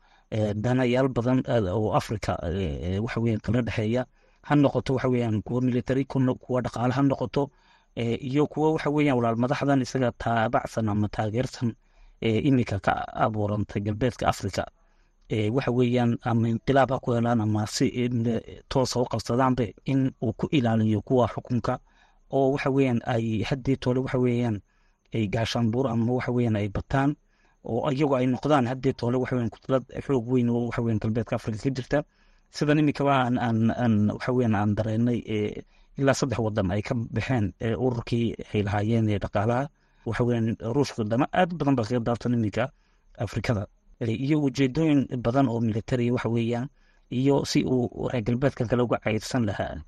[0.55, 2.33] danayaal badan oo africa
[3.05, 4.07] waxa weeyaan kala dhexeeya.
[4.43, 7.51] Ha noqoto waxa weeyaan kuwa military kuwa dhaqaale ha noqoto
[7.97, 11.75] iyo kuwa waxa weeyaan walaal madaxdan isaga taabacsan ama taageersan
[12.21, 12.93] iminka ka
[13.25, 14.65] abuurantay galbeedka africa
[15.57, 17.87] waxa weeyaan ama inqilaab ha ku helaan ama si
[18.69, 21.79] toosa u qabsadaanbe in uu ku ilaaliyo kuwa xukunka
[22.31, 24.61] oo waxa weeyaan ay haddii tole waxa weeyaan
[25.15, 27.17] ay gaashaan buur ama waxa weeyaan ay bataan
[27.65, 31.37] oo iyagu ay noqdaan haddii tole waxa weeyaan kutlad xoog weyn oo waxa weeyaan galbeedka
[31.37, 31.99] africa ka jirta.
[32.51, 35.19] Sidan iminkaba aan waxa weeyaan aan dareenay
[35.99, 39.69] ilaa saddex wadan ay ka baxeen ururkii ay lahaayeen ee dhaqaalaha
[40.07, 42.65] waxa weeyaan ruushka dama aad badan baa kaga daabtan iminka
[43.25, 43.67] afrikada.
[44.01, 46.69] Iyo ujeedooyin badan oo military waxa weeyaan
[47.11, 49.83] iyo si uu reer galbeedka kale uga cayrsan lahaa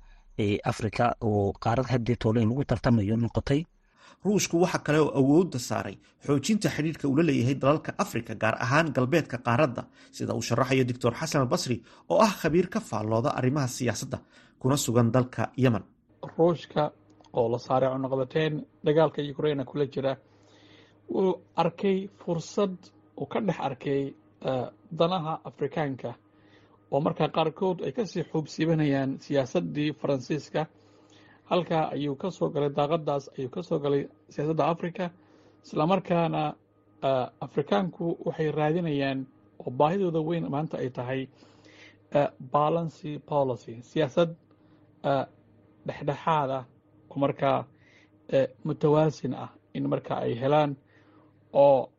[0.71, 3.61] africa oo qaarad haddii toole in lagu tartamayo noqotay.
[4.25, 8.87] Ruushku waxa kale oo awoodda saaray xoojinta xidhiirka uu la leeyahay dalalka afrika gaar ahaan
[8.95, 11.77] galbeedka qaaradda sida uu sharaxayo doctor xasan albasri
[12.09, 14.17] oo ah khabiir ka faallooda arrimaha siyaasadda
[14.59, 15.83] kuna sugan dalka yemen.
[16.37, 16.91] Ruushka
[17.33, 18.53] oo la saaray cunuqabateyn
[18.85, 20.13] dagaalka ukraina kula jira.
[21.13, 22.75] Wuu arkay fursad
[23.21, 24.13] uu ka dhex arkay
[24.99, 26.11] danaha afrikaanka
[26.91, 30.65] oo markaa qaarkood ay ka sii xuubsiibanayaan siyaasaddii faransiiska.
[31.49, 35.09] Halkaa ayuu ka soo galay daaqadaas ayuu ka soo galay siyaasadda africa
[35.65, 36.53] islamarkaana
[37.45, 39.19] afrikaanku waxay raadinayaan
[39.59, 41.21] oo baahidooda weyn maanta ay tahay
[42.53, 44.29] balancy policy siyaasad
[45.87, 46.63] dhexdhexaad ah
[47.19, 47.65] markaa
[48.65, 50.71] mutawaasin ah in marka ay helaan
[51.53, 51.89] oo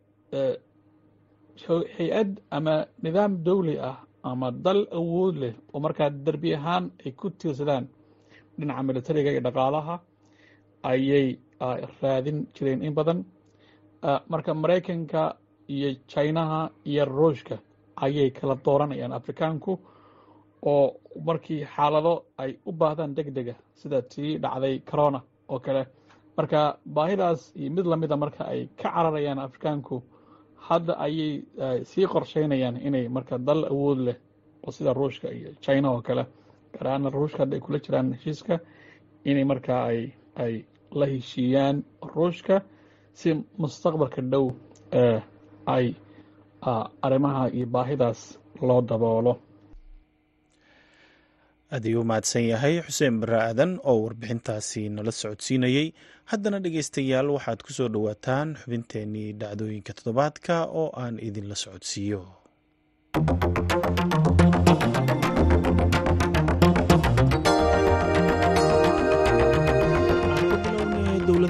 [1.97, 3.97] hay'ad ama nidaam dawli ah
[4.31, 7.85] ama dal awood leh oo markaa derbi ahaan ay ku tiirsadaan
[8.59, 9.95] dhinaca militariga iyo dhaqaalaha
[10.91, 11.27] ayay
[12.03, 13.25] raadin jireen in badan.
[14.33, 15.23] Marka maraykanka
[15.69, 17.57] iyo jinaha iyo ruushka
[18.05, 19.73] ayay kala dooranayaan afrikaanku
[20.73, 20.85] oo
[21.29, 25.83] markii xaalado ay u baahdaan deg dega sida tii dhacday corona oo kale.
[26.37, 26.61] Marka
[26.97, 30.03] baahidaas iyo mid lamida marka ay ka cararayaan afrikaanku
[30.69, 31.33] hadda ayay
[31.91, 34.17] sii qorsheynayaan inay marka dal awood leh
[34.67, 36.25] oo sida ruushka iyo china oo kale
[36.75, 38.55] gaar ahaana ruushka hadda ay kula jiraan heshiiska
[39.25, 40.01] inay markaa ay
[40.45, 40.55] ay
[40.99, 41.77] la heshiiyaan
[42.15, 42.57] ruushka
[43.13, 44.47] si mustaqbalka dhow
[45.67, 45.87] ay
[47.07, 48.21] arrimaha iyo baahidaas
[48.69, 49.33] loo daboolo
[51.75, 55.87] aad ayuu mahadsan yahay xuseen bare aadan oo warbixintaasi nala socodsiinayey
[56.33, 62.21] haddana dhegeystayaal waxaad ku soo dhowaataan xubinteenii dhacdooyinka toddobaadka oo aan idinla socodsiiyo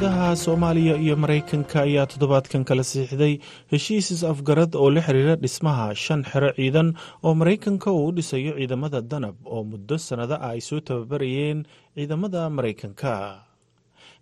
[0.04, 3.40] dowladaha soomaaliya iyo maraykanka ayaa toddobaadkan kala siixday
[3.72, 6.92] heshiis is-afgarad oo la xiriira dhismaha shan xero ciidan
[7.24, 11.64] oo maraykanka uu u dhisayo ciidamada danab oo muddo sannado ah ay soo tababarayeen
[11.96, 13.14] ciidamada maraykanka.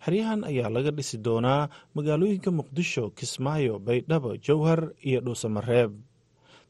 [0.04, 1.66] Xeryahan ayaa laga dhisi doonaa
[1.98, 5.90] magaalooyinka muqdisho kismaayo baydhabo jowhar iyo dhuusamareeb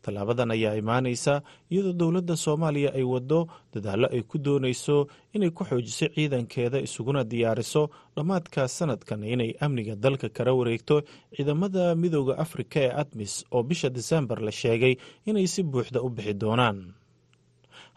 [0.05, 1.35] tallaabadan ayaa imaanaysa
[1.73, 3.41] iyadoo dowladda soomaaliya ay waddo
[3.75, 4.97] dadaallo ay ku doonayso
[5.37, 7.83] inay ku xoojiso ciidankeeda isuguna diyaariso
[8.17, 10.97] dhammaadka sanadkan inay amniga dalka kala wareegto.
[11.37, 14.95] Ciidamada midooda afrika ee admis oo bisha disembar la sheegay
[15.31, 16.79] inay si buuxda u bixi doonaan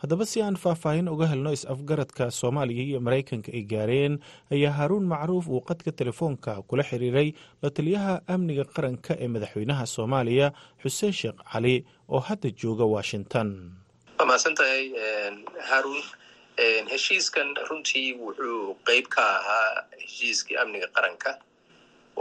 [0.02, 4.14] haddaba si aan faahfaahin uga helno is-afgaradka soomaaliya iyo maraykanka ay gaareen
[4.52, 7.30] ayaa haaruun macruuf uu qadka telefoonka kula xiriiray
[7.64, 10.48] la taliyaha amniga qaranka ee madaxweynaha soomaaliya
[10.84, 11.76] xuseen sheekh cali
[12.10, 13.50] oo hadda jooga washington.
[14.20, 14.84] Waa mahadsan tahay
[15.70, 16.02] haarun
[16.92, 19.72] heshiiskan runtii wuxuu qeyb ka ahaa
[20.04, 21.32] heshiiskii amniga qaranka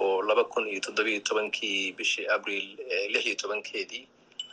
[0.03, 2.67] oo laba kun iyo toddobiyo tobankii bishii abriil
[3.13, 4.03] lix iyo tobankeedii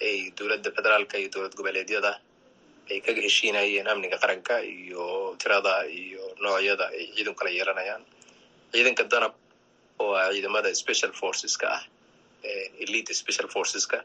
[0.08, 2.12] ay dowladda federaalka iyo dowlad goboleedyada
[2.90, 8.04] ay kaga heshiinayeen amniga qaranka iyo tirada iyo noocyada ay ciidan kala yeelanayaan.
[8.74, 9.34] Ciidanka danab
[10.02, 11.84] oo ah ciidamada special forceska ah
[12.84, 13.98] elite special forceska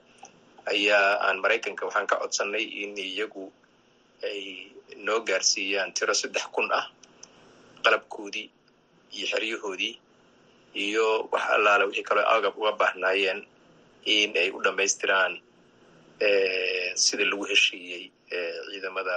[0.72, 3.44] ayaa aan maraykanka waxaan ka codsanay in iyagu
[4.28, 4.40] ay
[5.06, 6.86] noo gaarsiiyaan tiro saddex kun ah
[7.84, 8.46] qalabkoodii
[9.16, 9.94] iyo xeryahoodii
[10.84, 13.40] iyo wax allaale wixii kaloo agab uga baahnaayeen
[14.04, 15.32] in ay u dhammaystiraan
[17.05, 18.05] sida lagu heshiiyey
[18.70, 19.16] ciidamada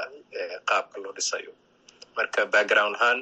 [0.70, 1.52] qaabka loo dhisayo.
[2.18, 3.20] Marka background ahaan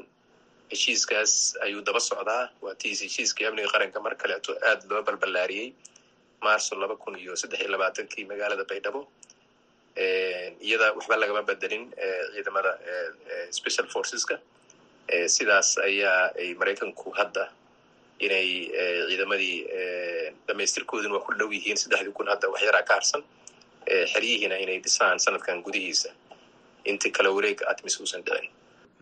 [0.72, 1.34] heshiiskaas
[1.66, 2.50] ayuu daba socdaa.
[2.62, 5.74] Waa tiis heshiiskii amniga qaranka mar kaleeto aad loo balballaariyey.
[6.42, 9.02] Marso laba kun iyo saddex iyo labaatankii magaalada baydhabo.
[10.68, 11.84] Iyada waxba lagama bedelin
[12.34, 12.72] ciidamada
[13.52, 14.36] special forceska.
[15.36, 17.46] Sidaas ayaa ay maraykanku hadda
[18.20, 18.50] inay
[19.10, 19.58] ciidamadii
[20.48, 23.24] dhamaystirkooduna waa ku dhow yihiin saddexdii kun hadda wax yaraa ka harsan
[24.13, 26.10] xeryihiina inay dhisaan sanadkan gudihiisa.
[26.91, 28.47] Intii kala wareega admis uusan dhicin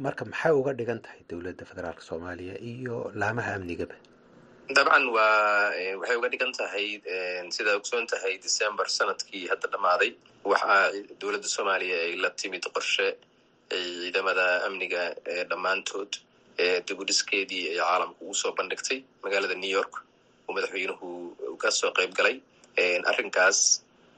[0.06, 3.95] marka maxay uga dhigan tahay dowladda federaalka soomaaliya iyo laamaha amnigaba
[4.78, 5.71] dabcan waa
[6.02, 6.88] waxay uga dhigan tahay
[7.56, 10.10] sidaad ogsoon tahay december sannadkii hadda dhammaaday
[10.52, 10.82] waxaa
[11.21, 13.08] dowladda soomaaliya ay la timid qorshe
[13.76, 15.04] ay ciidamada amniga
[15.52, 16.12] dhammaantood
[16.88, 19.93] dibudhiskeedii ay caalamka ugu soo bandhigtay magaalada new york.
[20.48, 21.08] Oo madaxweynuhu
[21.63, 22.36] ka soo qayb galay
[23.12, 23.60] arrinkaas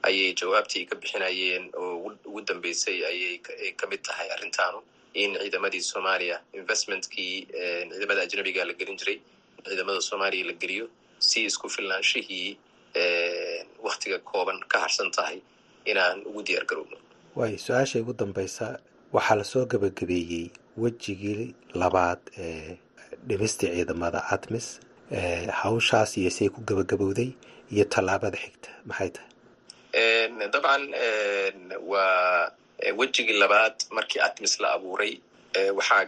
[0.02, 3.38] ayay jawaabtii ka bixinayeen oo ugu dambeysay ayay
[3.78, 4.78] ka mid tahay arrintaanu.
[5.14, 7.34] In ciidamadii soomaaliya investmentkii
[7.90, 9.18] ciidamada ajnabiga la gelin jiray
[9.66, 10.86] ciidamada soomaaliya la geliyo
[11.18, 12.50] si isku filnaanshihii
[13.86, 15.38] waktiga kooban ka harsan tahay
[15.90, 16.96] inaan ugu diyaar garowno.
[17.36, 18.78] Waayo su'aasha ugu dambaysa
[19.12, 20.50] waxaa la soo gabagabeeyey
[20.82, 22.76] wejigii labaad ee
[23.28, 24.66] dhimistii ciidamada admis
[25.62, 27.30] hawshaas iyo say ku gabagabowday
[27.74, 28.68] iyo tallaabada xigta.
[28.88, 29.27] Maxay tahay
[30.02, 30.82] dabcan
[31.90, 32.50] waa
[32.98, 35.12] wejigii labaad markii atmis la abuuray
[35.78, 36.04] waxaa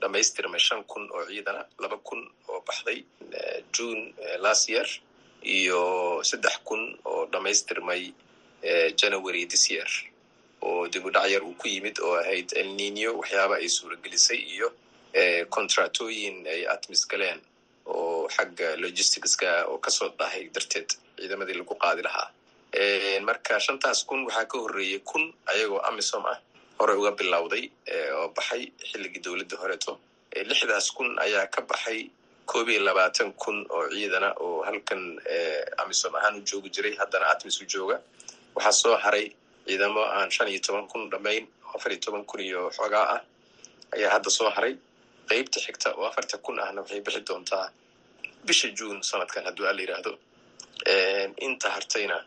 [0.00, 2.98] dhammaystirmay shan kun oo ciidana laba kun oo baxday
[3.74, 4.86] june last year
[5.42, 5.80] iyo
[6.22, 8.12] saddex kun oo dhammaystirmay
[9.00, 9.88] january this year.
[10.62, 14.68] Oo dib u dhac yar uu ku yimid oo ahayd elnino waxyaaba ay suuragelisay iyo
[15.50, 17.40] contractooyin ay atmis galeen
[17.86, 22.30] oo xagga logisticska oo ka soo dahay darteed ciidamadii lagu qaadi lahaa
[23.24, 26.38] marka shantaas kun waxaa ka horreeyey kun ayagoo amisom ah
[26.78, 27.70] hore uga bilowday
[28.14, 29.98] oo baxay xilligii dowladda horeto.
[30.48, 32.10] Lixdaas kun ayaa ka baxay
[32.46, 35.18] koob iyo labaatan kun oo ciidana oo halkan
[35.78, 38.00] amisom ahaan u joogi jiray haddana atmis u jooga.
[38.54, 39.32] Waxaa soo haray
[39.66, 43.20] ciidamo aan shan iyo toban kun dhamayn afar iyo toban kun iyo xoogaa ah
[43.96, 44.76] ayaa hadda soo haray.
[45.28, 47.70] Qeybta xigta oo afarta kun ahna waxay bixi doontaa
[48.46, 50.12] bisha june sanadkan hadduu ala yidhaahdo
[51.46, 52.20] inta hartayna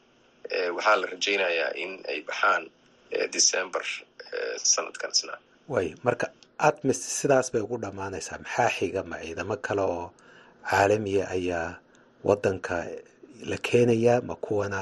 [0.76, 2.64] waxaa la rajaynayaa in ay baxaan
[3.36, 3.84] december
[4.74, 5.36] sanadkan isna
[5.74, 6.28] way marka
[6.70, 8.38] atmis sidaas bay ugu dhammaanaysaa.
[8.44, 10.06] Maxaa xiga ma ciidamo kale oo
[10.70, 11.80] caalamiya ayaa
[12.28, 12.76] waddanka
[13.52, 14.80] la keenayaa ma kuwana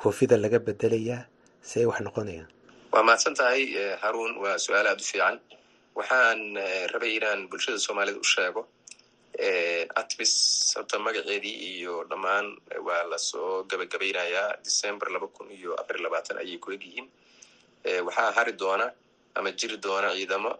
[0.00, 1.20] koofida laga bedelayaa?
[1.68, 2.48] Si ay wax noqonayaan.
[2.92, 3.62] Waa mahadsan tahay
[4.02, 5.36] haruun waa su'aal aada u fiican.
[5.98, 6.40] Waxaan
[6.92, 8.62] rabay inaan bulshada soomaalida u sheego
[9.94, 16.04] atmis horta magaceedii iyo dhammaan waa la soo gabagabaynayaa december laba kun iyo afar iyo
[16.04, 17.08] labaatan ayay ku egyihiin
[18.06, 18.92] waxaa hari doona
[19.34, 20.52] ama jiri doona ciidamo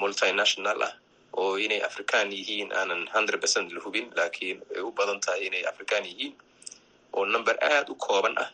[0.00, 0.92] multinational ah
[1.38, 5.62] oo inay african yihiin aanan hundred percent la hubin laakiin ay u badan tahay inay
[5.66, 6.34] african yihiin
[7.14, 8.50] oo number aada u kooban ah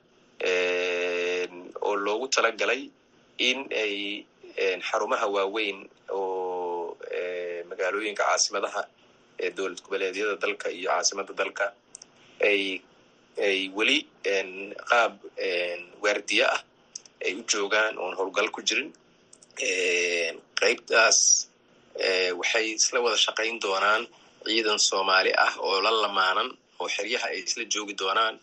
[1.87, 2.91] oo loogu talagalay
[3.39, 4.25] in ay
[4.89, 6.97] xarumaha waaweyn oo
[7.71, 8.83] magaalooyinka caasimadaha
[9.43, 11.67] ee dowlad goboleedyada dalka iyo caasimada dalka
[12.51, 12.63] ay
[13.49, 13.99] ay weli
[14.91, 15.13] qaab
[16.05, 16.61] waardiye ah
[17.27, 18.89] ay u joogaan oon howlgal ku jirin
[20.61, 21.19] qaybtaas
[22.41, 24.03] waxay isla wada shaqayn doonaan
[24.47, 26.49] ciidan soomaali ah oo la lamaanan
[26.81, 28.35] oo xeryaha ay isla joogi doonaan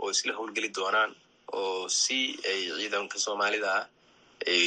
[0.00, 1.10] oo isla howlgeli doonaan
[1.58, 2.18] oo si
[2.50, 3.84] ay ciidanka soomaalida ah
[4.52, 4.64] ay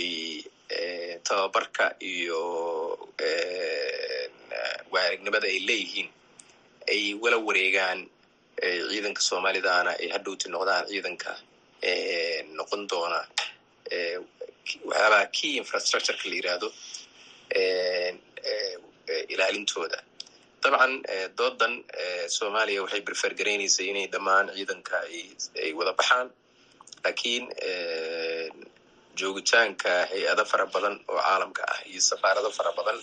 [1.27, 2.39] tababarka iyo
[4.93, 6.09] waarignimada ay leeyihiin
[6.91, 7.99] ay wala wareegaan
[8.89, 11.31] ciidanka soomaalidana ay hadhowti noqdaan ciidanka
[12.57, 13.19] noqon doona
[14.89, 16.67] waxyaabaha key infrastructureka la yiraahdo
[19.33, 19.99] ilaalintooda.
[20.63, 20.93] Dabcan
[21.37, 21.73] doodan
[22.37, 24.97] soomaaliya waxay berfergaraynaysay inay dhammaan ciidanka
[25.63, 26.27] ay wada baxaan
[27.05, 27.43] lakiin
[29.19, 32.97] joogitaanka hay'ado fara badan oo caalamka ah iyo safaarado fara badan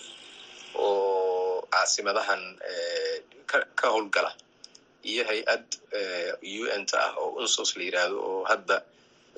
[0.75, 2.41] oo caasimadahan
[3.79, 4.31] ka howlgala
[5.09, 5.65] iyo hay'ad
[6.75, 8.77] un ta ah oo unsos la yiraahdo oo hadda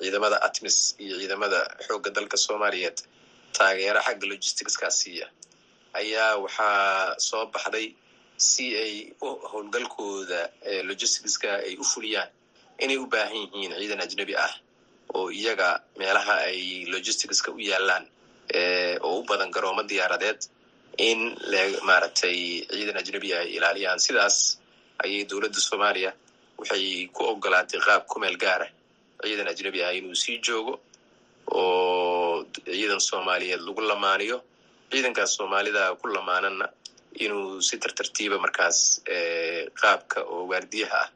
[0.00, 2.98] ciidamada atmis iyo ciidamada xoogga dalka soomaaliyeed
[3.56, 5.26] taageera xagga logisticska siiya.
[6.00, 7.86] Ayaa waxaa soo baxday
[8.48, 8.94] si ay
[9.52, 10.40] howlgalkooda
[10.88, 12.28] logisticska ay u fuliyaan
[12.84, 14.52] inay u baahan yihiin ciidan ajnebi ah
[15.14, 18.04] oo iyaga meelaha ay logisticska u yaalaan
[19.06, 20.40] oo u badan garoomo diyaaradeed
[20.98, 21.20] in
[21.88, 22.38] maaragtay
[22.70, 23.98] ciidan ajnebi ay ilaaliyaan.
[24.00, 24.36] Sidaas
[25.04, 26.10] ayay dowladda soomaaliya
[26.58, 28.66] waxay ku ogolaatay qaab kumeel gaara
[29.22, 30.74] ciidan ajnebi ah inuu sii joogo
[31.52, 34.38] oo ciidan soomaaliyeed lagu lamaaniyo.
[34.90, 36.66] Ciidankaas soomaalida ku lamaanana
[37.24, 38.78] inuu si tartartiiba markaas
[39.80, 41.08] qaabka oo waardiyaha ah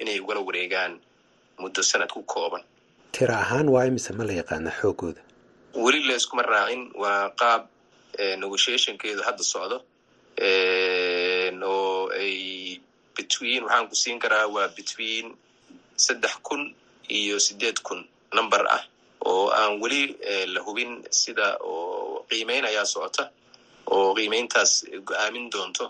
[0.00, 0.92] inay ugala wareegaan
[1.60, 2.62] muddo sanad ku kooban
[3.16, 5.20] tira ahaan waa imise ma la yaqaana xoogooda?
[5.84, 7.62] Weli layskuma raacin waa qaab
[8.42, 9.76] negotiationkeedu hadda socdo.
[11.66, 12.34] Oo ay
[13.16, 15.26] between waxaan ku siin karaa waa between
[15.96, 16.62] saddex kun
[17.18, 18.00] iyo sideed kun
[18.36, 18.82] number ah
[19.26, 20.02] oo aan weli
[20.54, 23.24] la hubin sida oo qiimeyn ayaa socota
[23.94, 24.72] oo qiimeyntaas
[25.08, 25.84] go'aamin doonto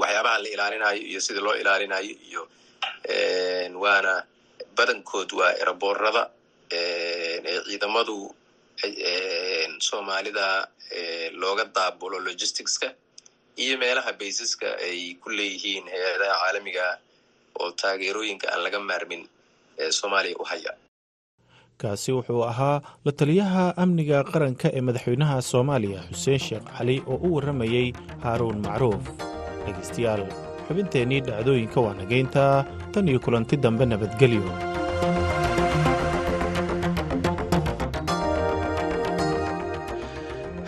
[0.00, 2.42] waxyaabaha la ilaalinayo iyo sida loo ilaalinayo iyo
[3.82, 4.14] waana
[4.76, 6.22] badankood waa eraboorada
[6.72, 8.16] ee ciidamadu
[9.88, 10.46] soomaalida
[11.42, 12.88] looga daabulo logisticska
[13.62, 16.84] iyo meelaha baysaska ay ku leeyihiin hay'adaha caalamiga
[17.60, 19.22] oo taageerooyinka aan laga maarmin
[19.82, 20.72] ee soomaaliya u haya.
[21.80, 27.34] Kaasi wuxuu ahaa la taliyaha amniga qaranka ee madaxweynaha soomaaliya xuseen sheekh cali oo u
[27.34, 27.86] warramayey
[28.24, 29.02] haaruun macruuf.
[29.64, 30.22] Dhegaystayaal
[30.70, 32.54] xubinteennii dhacdooyinka waa nagayntaa
[32.94, 34.42] tan iyo kulanti dambe nabadgelyo.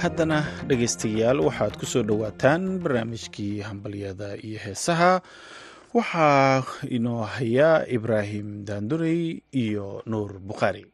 [0.02, 0.38] Haddana
[0.68, 5.22] dhegaystayaal waxaad ku soo dhowaataan barnaamijkii hambalyada iyo heesaha.
[5.94, 6.64] Waxaa
[6.96, 10.84] inoo hayaa ibraahim daandurey iyo nuur bukhaari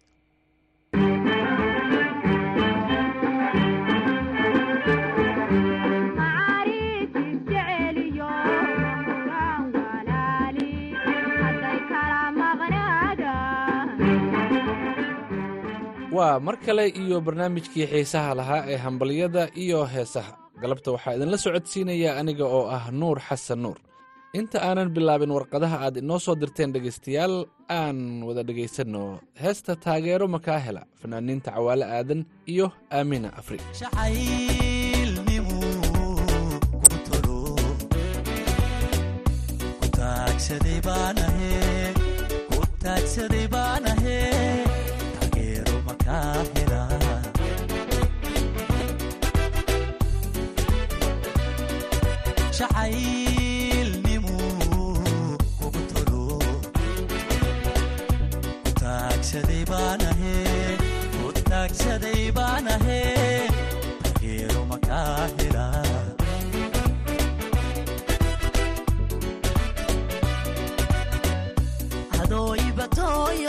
[16.18, 20.32] waa mar kale iyo barnaamijkii xiisaha lahaa ee hambalyada iyo heesaha.
[20.62, 23.78] Galabta waxaa idinla socodsiinaya aniga oo ah nuur xasan nuur.
[24.38, 27.34] Inta aanan bilaabin warqadaha aad inoo soo dirteen dhegaystayaal
[27.80, 29.04] aan wada dhegaysanno.
[29.42, 30.82] Heesta taageero makaa hela.
[31.00, 32.20] Fanaaniinta cawaale aadan
[32.52, 33.58] iyo aamina afri
[52.58, 52.88] hadalka
[54.08, 54.36] waadigu
[55.88, 56.26] tidhe
[72.14, 73.47] tudhaad gacal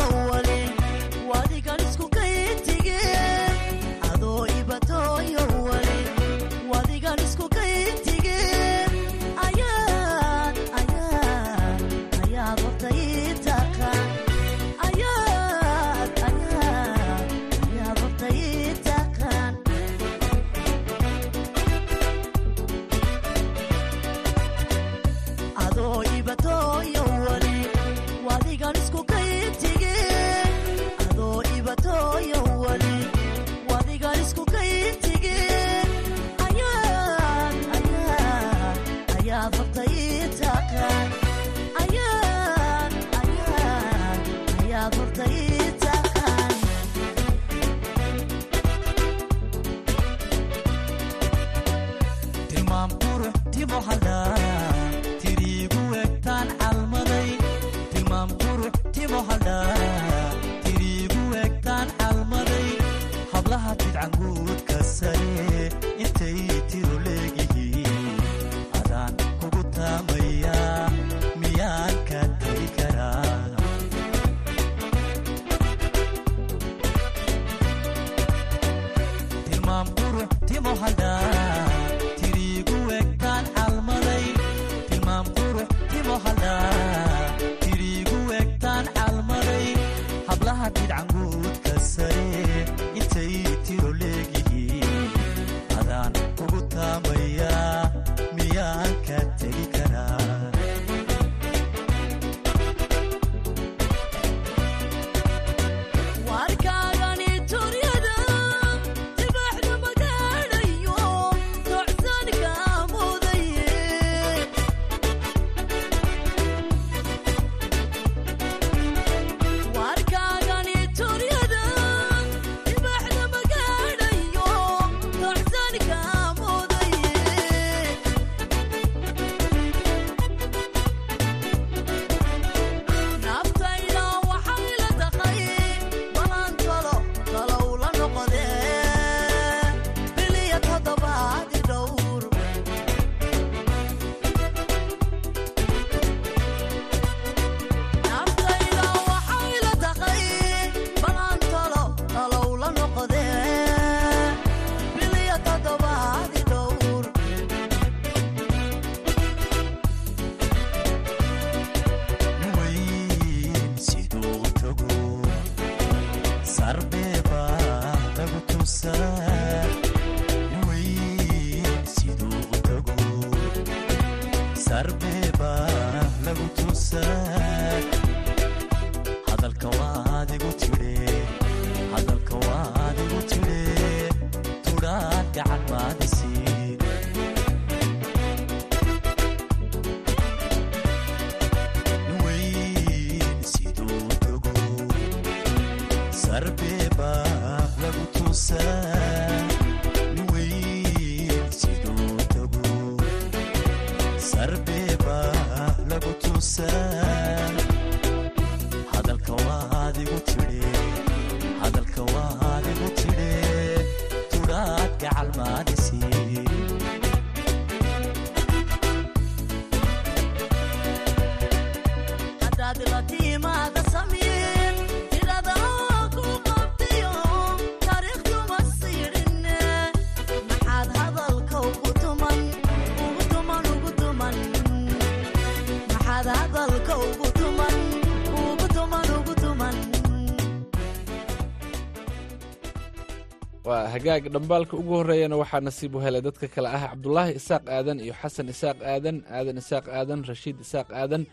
[244.00, 248.14] hagaag dhambaalka ugu horreeyana waxaa nasiib u helay dadka kale ah cabdulaahi isaaq aadan iyo
[248.22, 251.24] xasan isaaq aadan aadan isaaq aadan rashiid isaaq aadan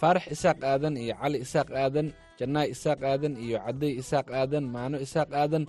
[0.00, 2.06] faarax isaaq aadan iyo cali isaaq aadan
[2.38, 5.64] jannaay isaaq aadan iyo cadday isaaq aadan maano isaaq aadan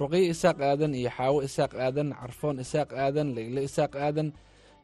[0.00, 4.28] ruqyo isaaq aadan iyo xaawo isaaq aadan carfoon isaaq aadan leyle isaaq aadan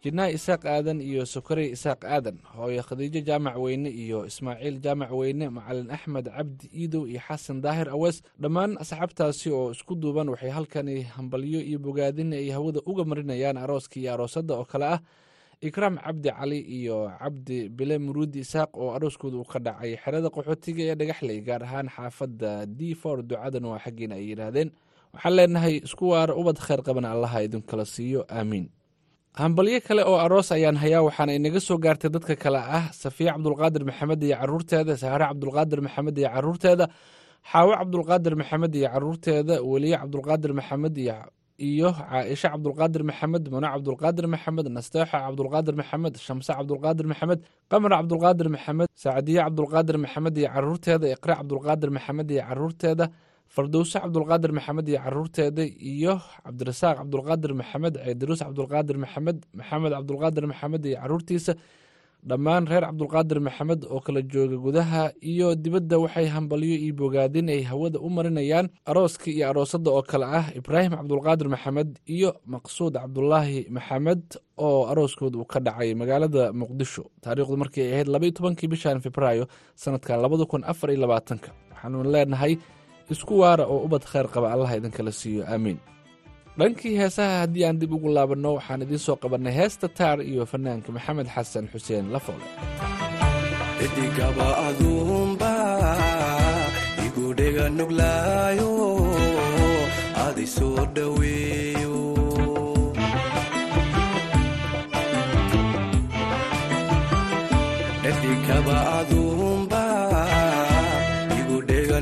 [0.05, 5.47] jinnaay isaaq aadan iyo sokorey isaaq aadan hooyo khadiijo jaamac weyne iyo ismaaciil jaamac weyne
[5.57, 10.97] macalin axmed cabdi iidow iyo xasan daahir awees dhammaan asxaabtaasi oo isku duuban waxay halkani
[11.15, 15.01] hambalyo iyo bogaadin ay hawada uga marinayaan arooska iyo aroosadda oo kale ah.
[15.69, 20.83] Ikraam cabdi cali iyo cabdi bile muruudi isaaq oo arooskooda uu ka dhacay xerada qaxootiga
[20.89, 24.71] ee dhagaxley gaar ahaan xaafadda d for ducadan waa xaggiina ay yidhaahdeen.
[25.13, 28.67] Waxaan leenahay isku waara ubad khayr qaban allaha idinkala siiyo aamiin
[29.39, 33.83] hambalyo kale oo aroos ayaan hayaa waxaana inaga soo gaartay dadka kale ah safiya cabdulqaadir
[33.89, 36.85] maxamed iyo caruurteeda sahare cabdulqaadir maxamed iyo caruurteeda
[37.51, 40.97] xaawo cabdulqaadir maxamed iyo caruurteeda weliye cabdulqaadir maxamed
[41.69, 48.49] iyo caaisha cabdulqaadir maxamed mano cabdulqaadir maxamed nasteexa cabdulqaadir maxamed shamse cabdulqaadir maxamed qamar cabdulqaadir
[48.55, 53.05] maxamed sacdiye cabdulqaadir maxamed iyo caruurteeda iqre cabdulqaadir maxamed iyo caruurteeda
[53.55, 60.83] fardowse cabdulqaadir maxamed iyo caruurteeda iyo cabdirasaaq cabdulqaadir maxamed ceediruus cabdulqaadir maxamed maxamed cabdulqaadir maxamed
[60.91, 61.55] iyo caruurtiisa.
[62.31, 67.63] Dhammaan reer cabdulqaadir maxamed oo kala jooga gudaha iyo dibadda waxay hambalyo iyo bogaadin ay
[67.71, 68.67] hawada u marinayaan.
[68.91, 74.23] Arooska iyo aroosadda oo kale ah ibraahim cabdulqaadir maxamed iyo maqsuud cabdulaahi maxamed
[74.67, 77.03] oo arooskooda uu ka dhacay magaalada muqdisho.
[77.25, 79.45] Taariikhdu markii ay ahayd labaiyo tobankii bishan februaayo
[79.83, 81.51] sanadka labada kun afar iyo labaatanka.
[81.73, 82.53] Waxaanu leenahay
[83.13, 85.43] isku waara oo ubad khayr qaba allah idinkala siiyo.
[85.53, 85.79] Aamiin
[86.59, 90.89] dhankii heesaha haddii aan dib ugu laabanno waxaan idiin soo qabannay heesta taar iyo fanaanka
[90.97, 92.47] maxamed xasan xuseen lafoole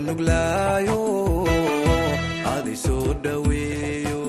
[0.08, 1.00] nuglaayo
[2.54, 4.22] adi soo dhoweeyo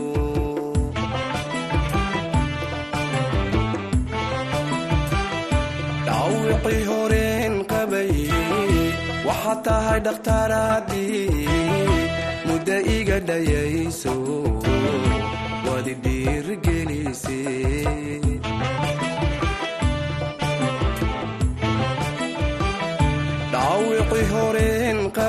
[6.07, 8.11] dhawicii horeen qabay
[9.27, 11.47] waxaad tahay dhakhtaaraadii
[12.47, 14.15] muddo iga dhayayso
[15.67, 17.39] waadi dhiirigelise
[23.53, 24.88] dhawicii horeen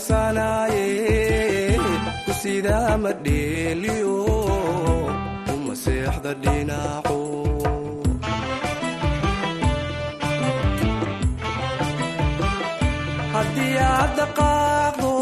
[0.00, 0.86] dhaqsanaaye
[2.24, 4.16] ku sidaa ma dheeliyo
[5.52, 7.18] uma seexda dhinaco
[13.34, 15.12] haddii aad dhaqaaqdo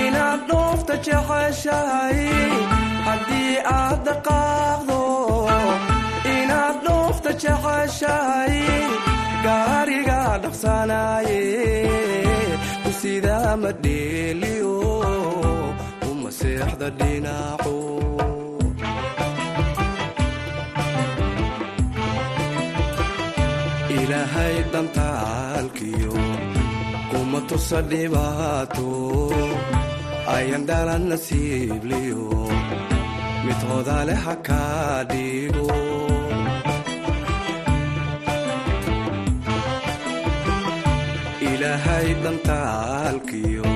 [0.00, 2.20] inaad dhoofta jeceshahay.
[3.06, 5.00] Haddii aad dhaqaaqdo
[6.36, 8.56] inaad dhoofta jeceshahay.
[9.44, 11.42] Gaariga dhaqsanaaye
[13.04, 14.72] ku sidaa ma dheeliyo
[16.10, 17.74] uma seexda dhinaco
[23.98, 26.14] ilaahay dhantaalkiyo
[27.10, 28.88] kuma tusa dhibaato.
[30.34, 32.24] Ayan dhalan nasiibliyo
[33.46, 34.34] mid hodale ha
[35.12, 35.68] dhigo
[41.64, 43.68] ilaahay dhantaalkiyo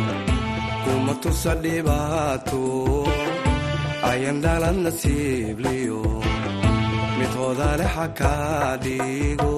[0.84, 2.62] kuma tusa dhibaato
[4.10, 6.00] ayan dhalan nasiibliyo
[7.18, 9.54] mid hodale ha kaa dhigo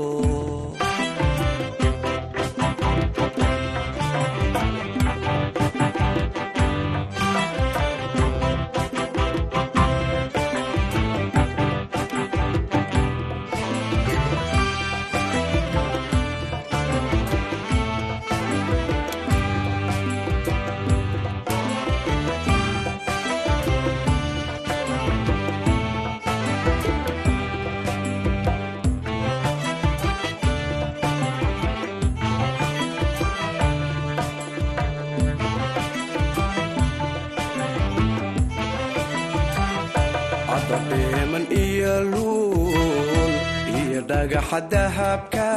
[44.21, 45.49] dhagaxa dahabka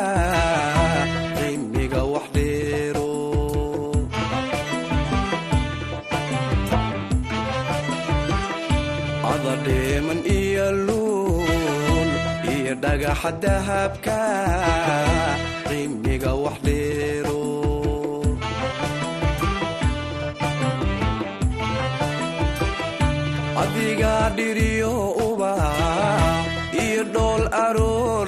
[1.38, 3.09] qiimiga wax dheero
[9.32, 12.09] adadheeman iyo luul
[12.55, 14.20] iyo dhagaxa dahabka
[15.68, 17.39] qiimiga wax dheero
[23.64, 24.93] adiga dhiriyo
[25.28, 26.45] ubax
[26.86, 28.28] iyo dhool aroor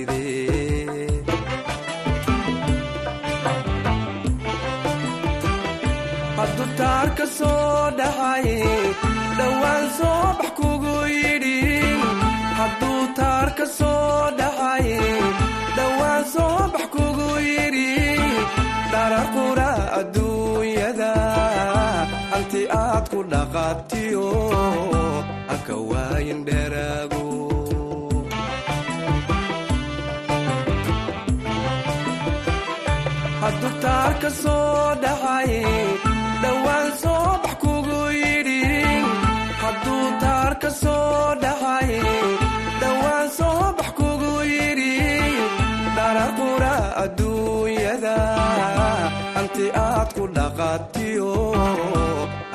[7.21, 8.47] taarka soo dhacay.
[9.37, 11.57] Dhowaan soo bax kugu yidhi
[12.59, 14.87] hadduu taarka soo dhacay.
[15.77, 17.89] Dhowaan soo bax kugu yidhi
[18.93, 19.69] dharaqura
[19.99, 21.11] adduunyada
[22.31, 24.27] hanti aad ku dhaqaatiyo
[25.51, 27.21] haka waayin dheraago
[33.43, 35.51] hadduu taarka soo dhacay
[40.81, 41.89] soo dhacay
[42.81, 44.93] dhowaan soo bax kugu yidhi
[45.97, 48.15] dharaqura adduunyada
[49.35, 51.31] hanti aad ku dhaqaatiyo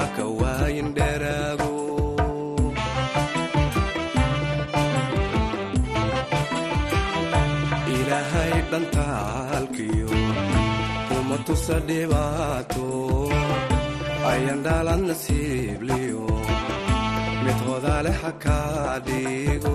[0.01, 1.73] haka waayin dheraago
[7.97, 10.11] ilaahay dhantaalkiyo
[11.09, 12.87] kuma tusa dhibaato
[14.33, 16.25] ayan dhalan nasiibliyo
[17.57, 19.75] mid hodale ha kaa dhigo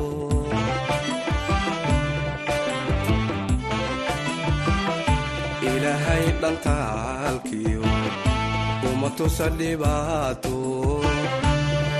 [5.71, 6.25] ilaahay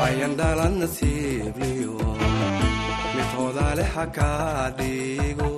[0.08, 1.96] ayan dhalan nasiibliyo
[3.16, 5.50] mid hodale ha kaa dhigo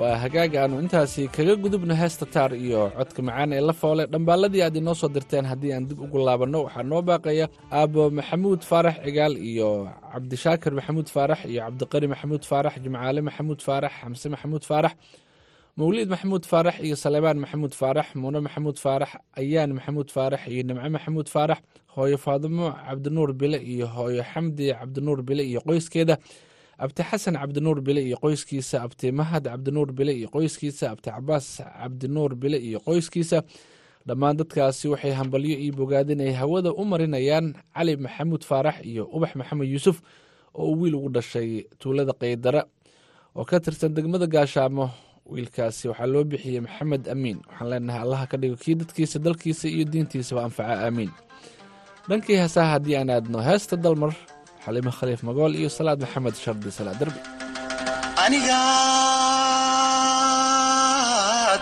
[0.00, 4.62] waa hagaag aanu intaasi kaga gudubno heesta taar iyo codka macaan ee la foole dhambaalladii
[4.66, 7.46] aad inoo soo dirteen haddii aan dib ugu laabanno waxaa noo baaqaya
[7.78, 9.68] aabo maxamuud faarax cigaal iyo
[10.12, 14.92] cabdishaakir maxamuud faarax iyo cabdiqari maxamuud faarax jimcaale maxamuud faarax xamse maxamuud faarax
[15.78, 20.88] mawliid maxamuud faarax iyo saleebaan maxamuud faarax muune maxamuud faarax ayaan maxamuud faarax iyo nimco
[20.96, 21.58] maxamuud faarax
[21.94, 26.16] hooyo faadimo cabdinuur bile iyo hooyo xamdi cabdinuur bile iyo qoyskeeda
[26.78, 32.34] abti xasan cabdinuur bile iyo qoyskiisa abti mahad cabdinuur bile iyo qoyskiisa abti cabaas cabdinuur
[32.34, 33.42] bile iyo qoyskiisa.
[34.06, 39.32] Dhammaan dadkaasi waxay hambalyo iyo bogaadin ay hawada u marinayaan cali maxamuud faarax iyo ubax
[39.38, 40.02] maxamed yuusuf
[40.54, 42.62] oo uu wiil ugu dhashay tuulada qaydara.
[43.36, 44.90] Oo ka tirsan degmada gaashaamo
[45.32, 47.38] wiilkaasi waxaa loo bixiyey maxamed amiin.
[47.46, 51.10] Waxaan leenahay allaha ka dhigo kii dadkiisa dalkiisa iyo diintiisaba anfaca aamiin
[52.08, 54.12] dhankii heesaha haddii aan aadno heesta dalmar
[54.64, 57.20] xalimo khaliif magool iyo salaad maxamed shardi salaad derbi
[58.24, 58.60] aniga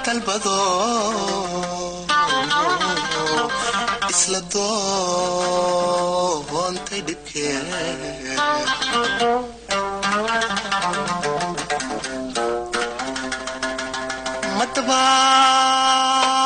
[0.04, 0.58] dalbado
[4.12, 4.40] isla
[6.50, 7.56] doontay dhibkee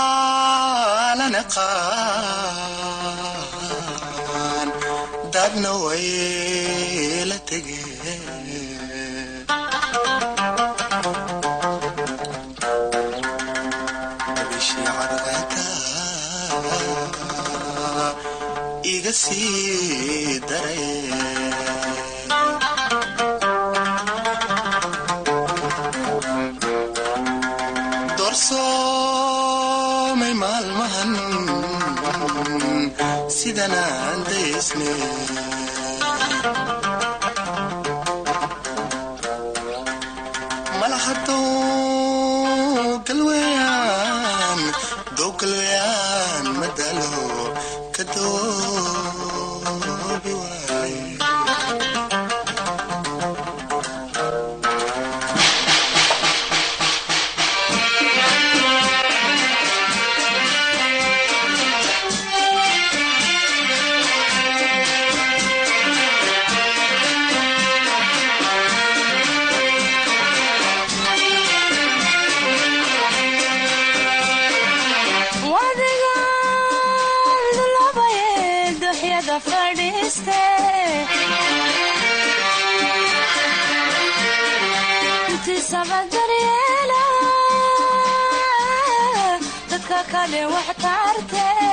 [0.05, 1.79] madabaalana qaan
[5.35, 6.07] daadna way
[19.15, 21.95] iga sii daray
[29.05, 31.13] doorsoomay maalmahan
[33.39, 34.91] sidanaan daysne
[47.95, 49.55] ka doobi
[90.25, 91.64] kale wax taartee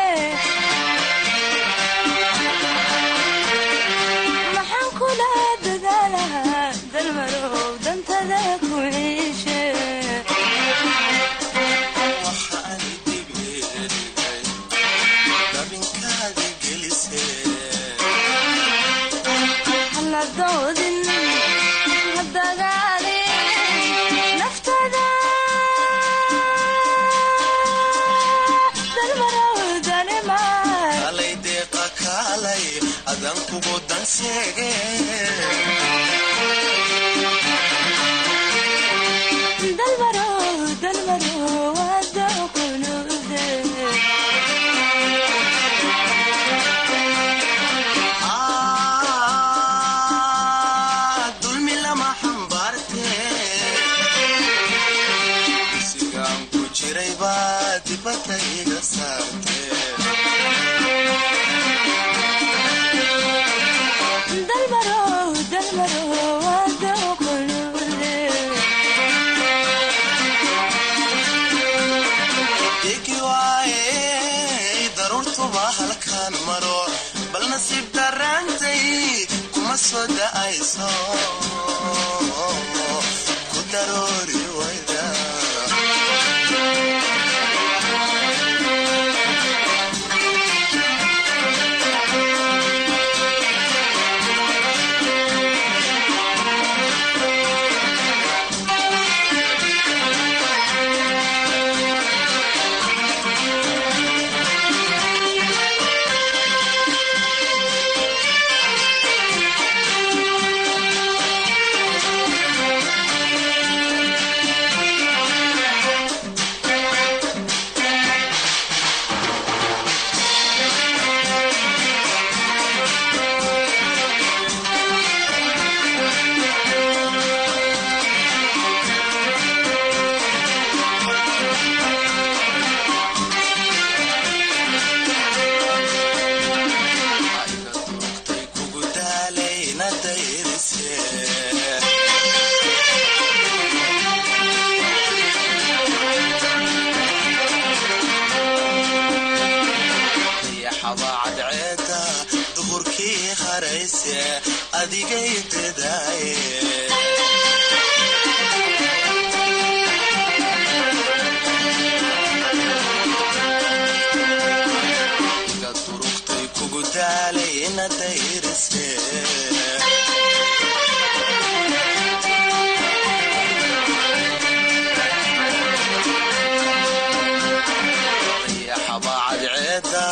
[179.39, 180.05] cadceeda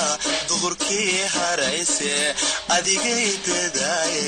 [0.49, 2.13] duhurkii harayse
[2.77, 4.27] adigay dadaaye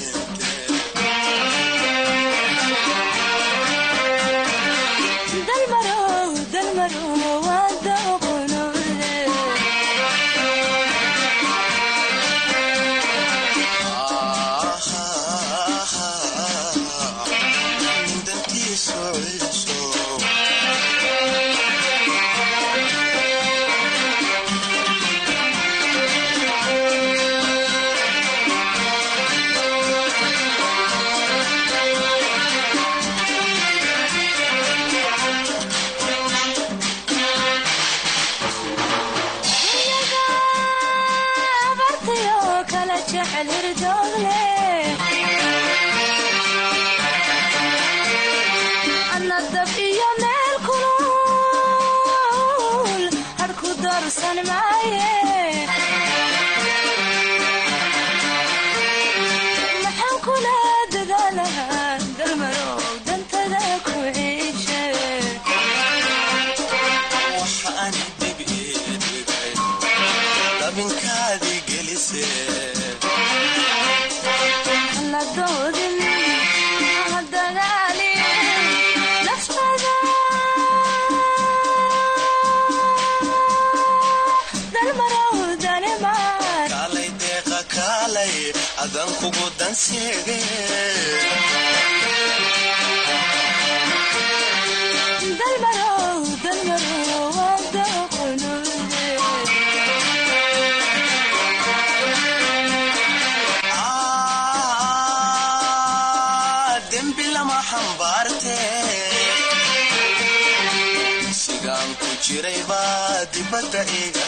[111.43, 114.25] sigaan ku jiray baa dibadda iga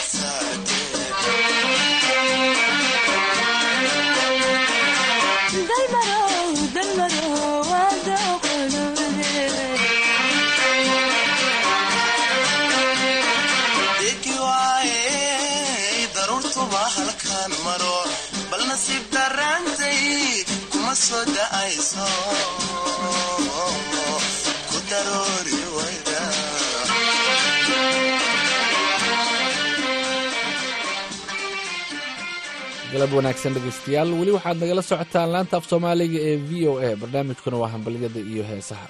[32.94, 36.96] galab wanaagsan dhegaystayaal weli waxaad nagala socotaan laanta af soomaaliga ee v o a.
[37.00, 38.88] Barnaamijkuna waa hambalyada iyo heesaha.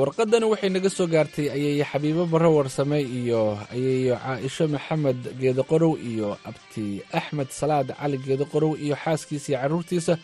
[0.00, 3.40] Warqadani waxay naga soo gaartay ayeeye xabiibo barre warsame iyo
[3.74, 6.84] ayeeyo caaisho maxamed geedoqorow iyo abti
[7.18, 10.14] axmed salaad cali geedoqorow iyo xaaskiisa iyo carruurtiisa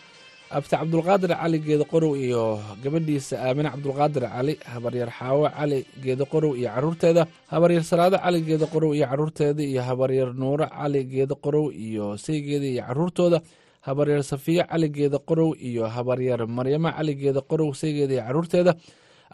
[0.57, 2.43] abti cabdulqaadir cali geedoqorow iyo
[2.83, 7.23] gabadhiisa aamine cabdulqaadir cali habaryar xaawo cali geedoqorow iyo carruurteeda
[7.53, 13.39] habaryar salaado cali geedoqorow iyo carruurteeda iyo habaryar nuuro cali geedoqorow iyo saygeeda iyo carruurtooda
[13.87, 18.71] habaryar safiyo cali geedoqorow iyo habaryar maryamo cali geedoqorow saygeeda iyo carruurteeda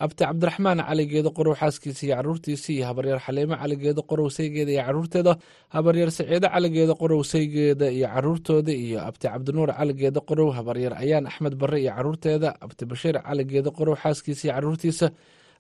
[0.04, 4.72] abti cabdiraxmaan cali geedo qorow xaaskiisa iyo carruurtiisa iyo habaryar xaliimo cali geedo qorow saygeeda
[4.76, 5.34] iyo carruurteeda
[5.76, 10.94] habaryar saciide cali geedo qorow saygeeda iyo carruurtooda iyo abti cabdinuur cali geedo qorow habaryar
[11.04, 15.08] ayaan axmed barre iyo carruurteeda abti bashiir cali geedo qorow xaaskiisa iyo carruurtiisa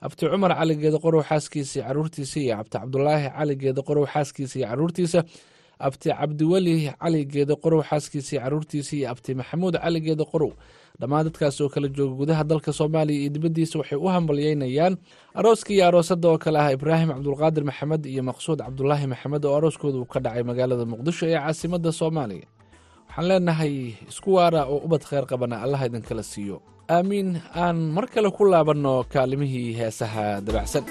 [0.05, 4.55] abti cumar cali geedo qorow xaaskiisa iyo carruurtiisa iyo abti cabdulaahi cali geedo qorow xaaskiisa
[4.59, 5.19] iyo carruurtiisa
[5.87, 10.51] abti cabdiweli cali geedo qorow xaaskiisa iyo carruurtiisa iyo abti maxamuud cali geedo qorow.
[10.99, 14.93] Dhammaan dadkaas oo kala jooga gudaha dalka soomaaliya iyo dibaddiisa waxay u hambalyeynayaan
[15.39, 19.97] arooska iyo aroosada oo kale ah ibraahim cabdulqaadir maxamed iyo maqsuud cabdulaahi maxamed oo arooskooda
[20.01, 22.47] uu ka dhacay magaalada muqdisho ee caasimada soomaaliya.
[23.07, 23.73] Waxaan leenahay
[24.11, 26.57] isku waara oo ubad kheyr qabana allaha idinkala siiyo.
[26.95, 27.29] Aamiin
[27.63, 30.83] aan mar kale ku laabanno kaalimihii heesaha dabacsan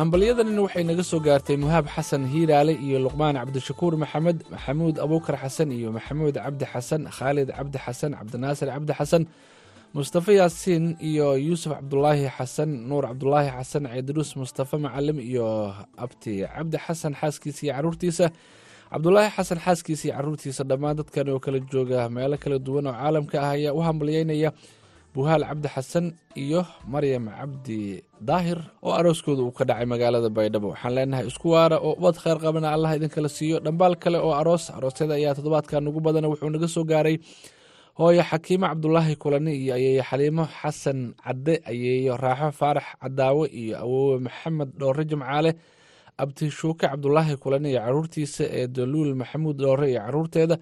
[0.00, 5.68] hambalyadanina waxay naga soo gaartay muhaab xasan hiiraale iyo luqmaan cabdishakuur maxamed maxamuud abuukar xasan
[5.78, 9.22] iyo maxamuud cabdi xasan khaalid cabdi xasan cabdinaasir cabdi xasan
[9.96, 15.46] mustafa yaasiin iyo yuusuf cabdulaahi xasan nuur cabdulaahi xasan ciidruus mustafa macalim iyo
[16.04, 18.26] abti cabdi xasan xaaskiisa iyo caruurtiisa.
[18.92, 23.36] cabdulaahi xasan xaaskiisa iyo caruurtiisa dhammaan dadkan oo kala jooga meelo kala duwan oo caalamka
[23.46, 24.50] ah ayaa u hambalyeynaya
[25.14, 26.06] buhaal cabdi xasan
[26.44, 26.60] iyo
[26.92, 27.80] maryam cabdi
[28.28, 30.68] daahir oo arooskooda uu ka dhacay magaalada baydhabo.
[30.72, 33.56] waxaan leenahay isku waara oo ubad kheyr qabana allah idinkala siiyo.
[33.66, 37.16] dhambaal kale oo aroos aroosyada ayaa toddobaadkan ugu badana wuxuu naga soo gaaray.
[37.98, 44.16] hooyo xakiimo cabdulaahi kulani iyo ayeeyo xaliimo xasan cadde ayeeyo raaxo faarax cadaawe iyo awoowe
[44.26, 45.50] maxamed dhoore jimcaale
[46.22, 50.56] abti shuuke cabdulaahi kulani iyo caruurtiisa eedo luul maxamuud dhoore iyo caruurteeda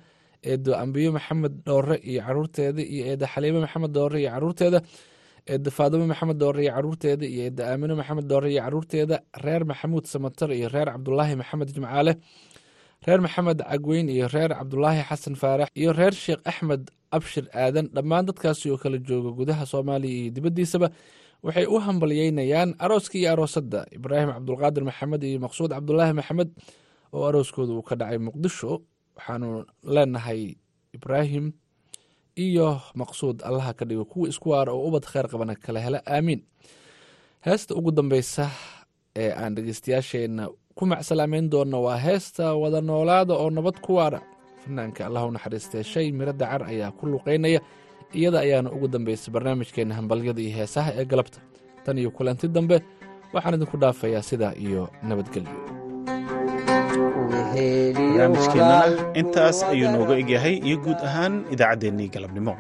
[0.51, 4.79] eedo ambiyo maxamed dhoore iyo caruurteeda iyo eedo xaliimo maxamed dhoore iyo caruurteeda
[5.53, 10.05] eedo faadimo maxamed dhoore iyo caruurteeda iyo eedo aamino maxamed dhoore iyo caruurteeda reer maxamuud
[10.13, 12.13] samatar iyo reer cabdulaahi maxamed jimcaale
[13.07, 16.83] reer maxamed cagweyn iyo reer cabdulaahi xasan faarax iyo reer sheekh axmed
[17.17, 17.87] abshir aadan.
[17.97, 20.89] Dhammaan dadkaasi oo kala jooga gudaha soomaaliya iyo dibaddiisaba
[21.47, 26.49] waxay u hambalyeynayaan arooska iyo aroosadda ibraahim cabdulqaadir maxamed iyo maqsuud cabdulaahi maxamed
[27.17, 28.73] oo arooskooda uu ka dhacay muqdisho
[29.19, 30.55] waxaanu leenahay
[30.97, 31.53] ibraahim
[32.39, 35.99] iyo maqsuud allaha ka dhigo kuwa isku waara oo ubad kheyr qabana kala hela.
[36.07, 36.41] Aamiin
[37.45, 38.51] heesta ugu dambeysa
[39.17, 44.21] ee aan dhegeystayaasheenna ku macsalaameyn doona waa heesta wada noolaada oo nabad ku waara.
[44.63, 47.61] Fanaanka allah u naxariistee shay miro dacar ayaa ku luqeynaya
[48.15, 51.39] iyada ayaana ugu dambeysay barnaamijkeenna hambalyada iyo heesaha ee galabta.
[51.85, 52.77] Tan iyo kulanti dambe
[53.35, 55.78] waxaan idinku dhaafayaa sidaa iyo nabadgelyo
[56.99, 58.87] barnaamijkeennana
[59.21, 62.55] intaas ayuu nooga egyahay iyo guud ahaan idaacaddeenii galabnimo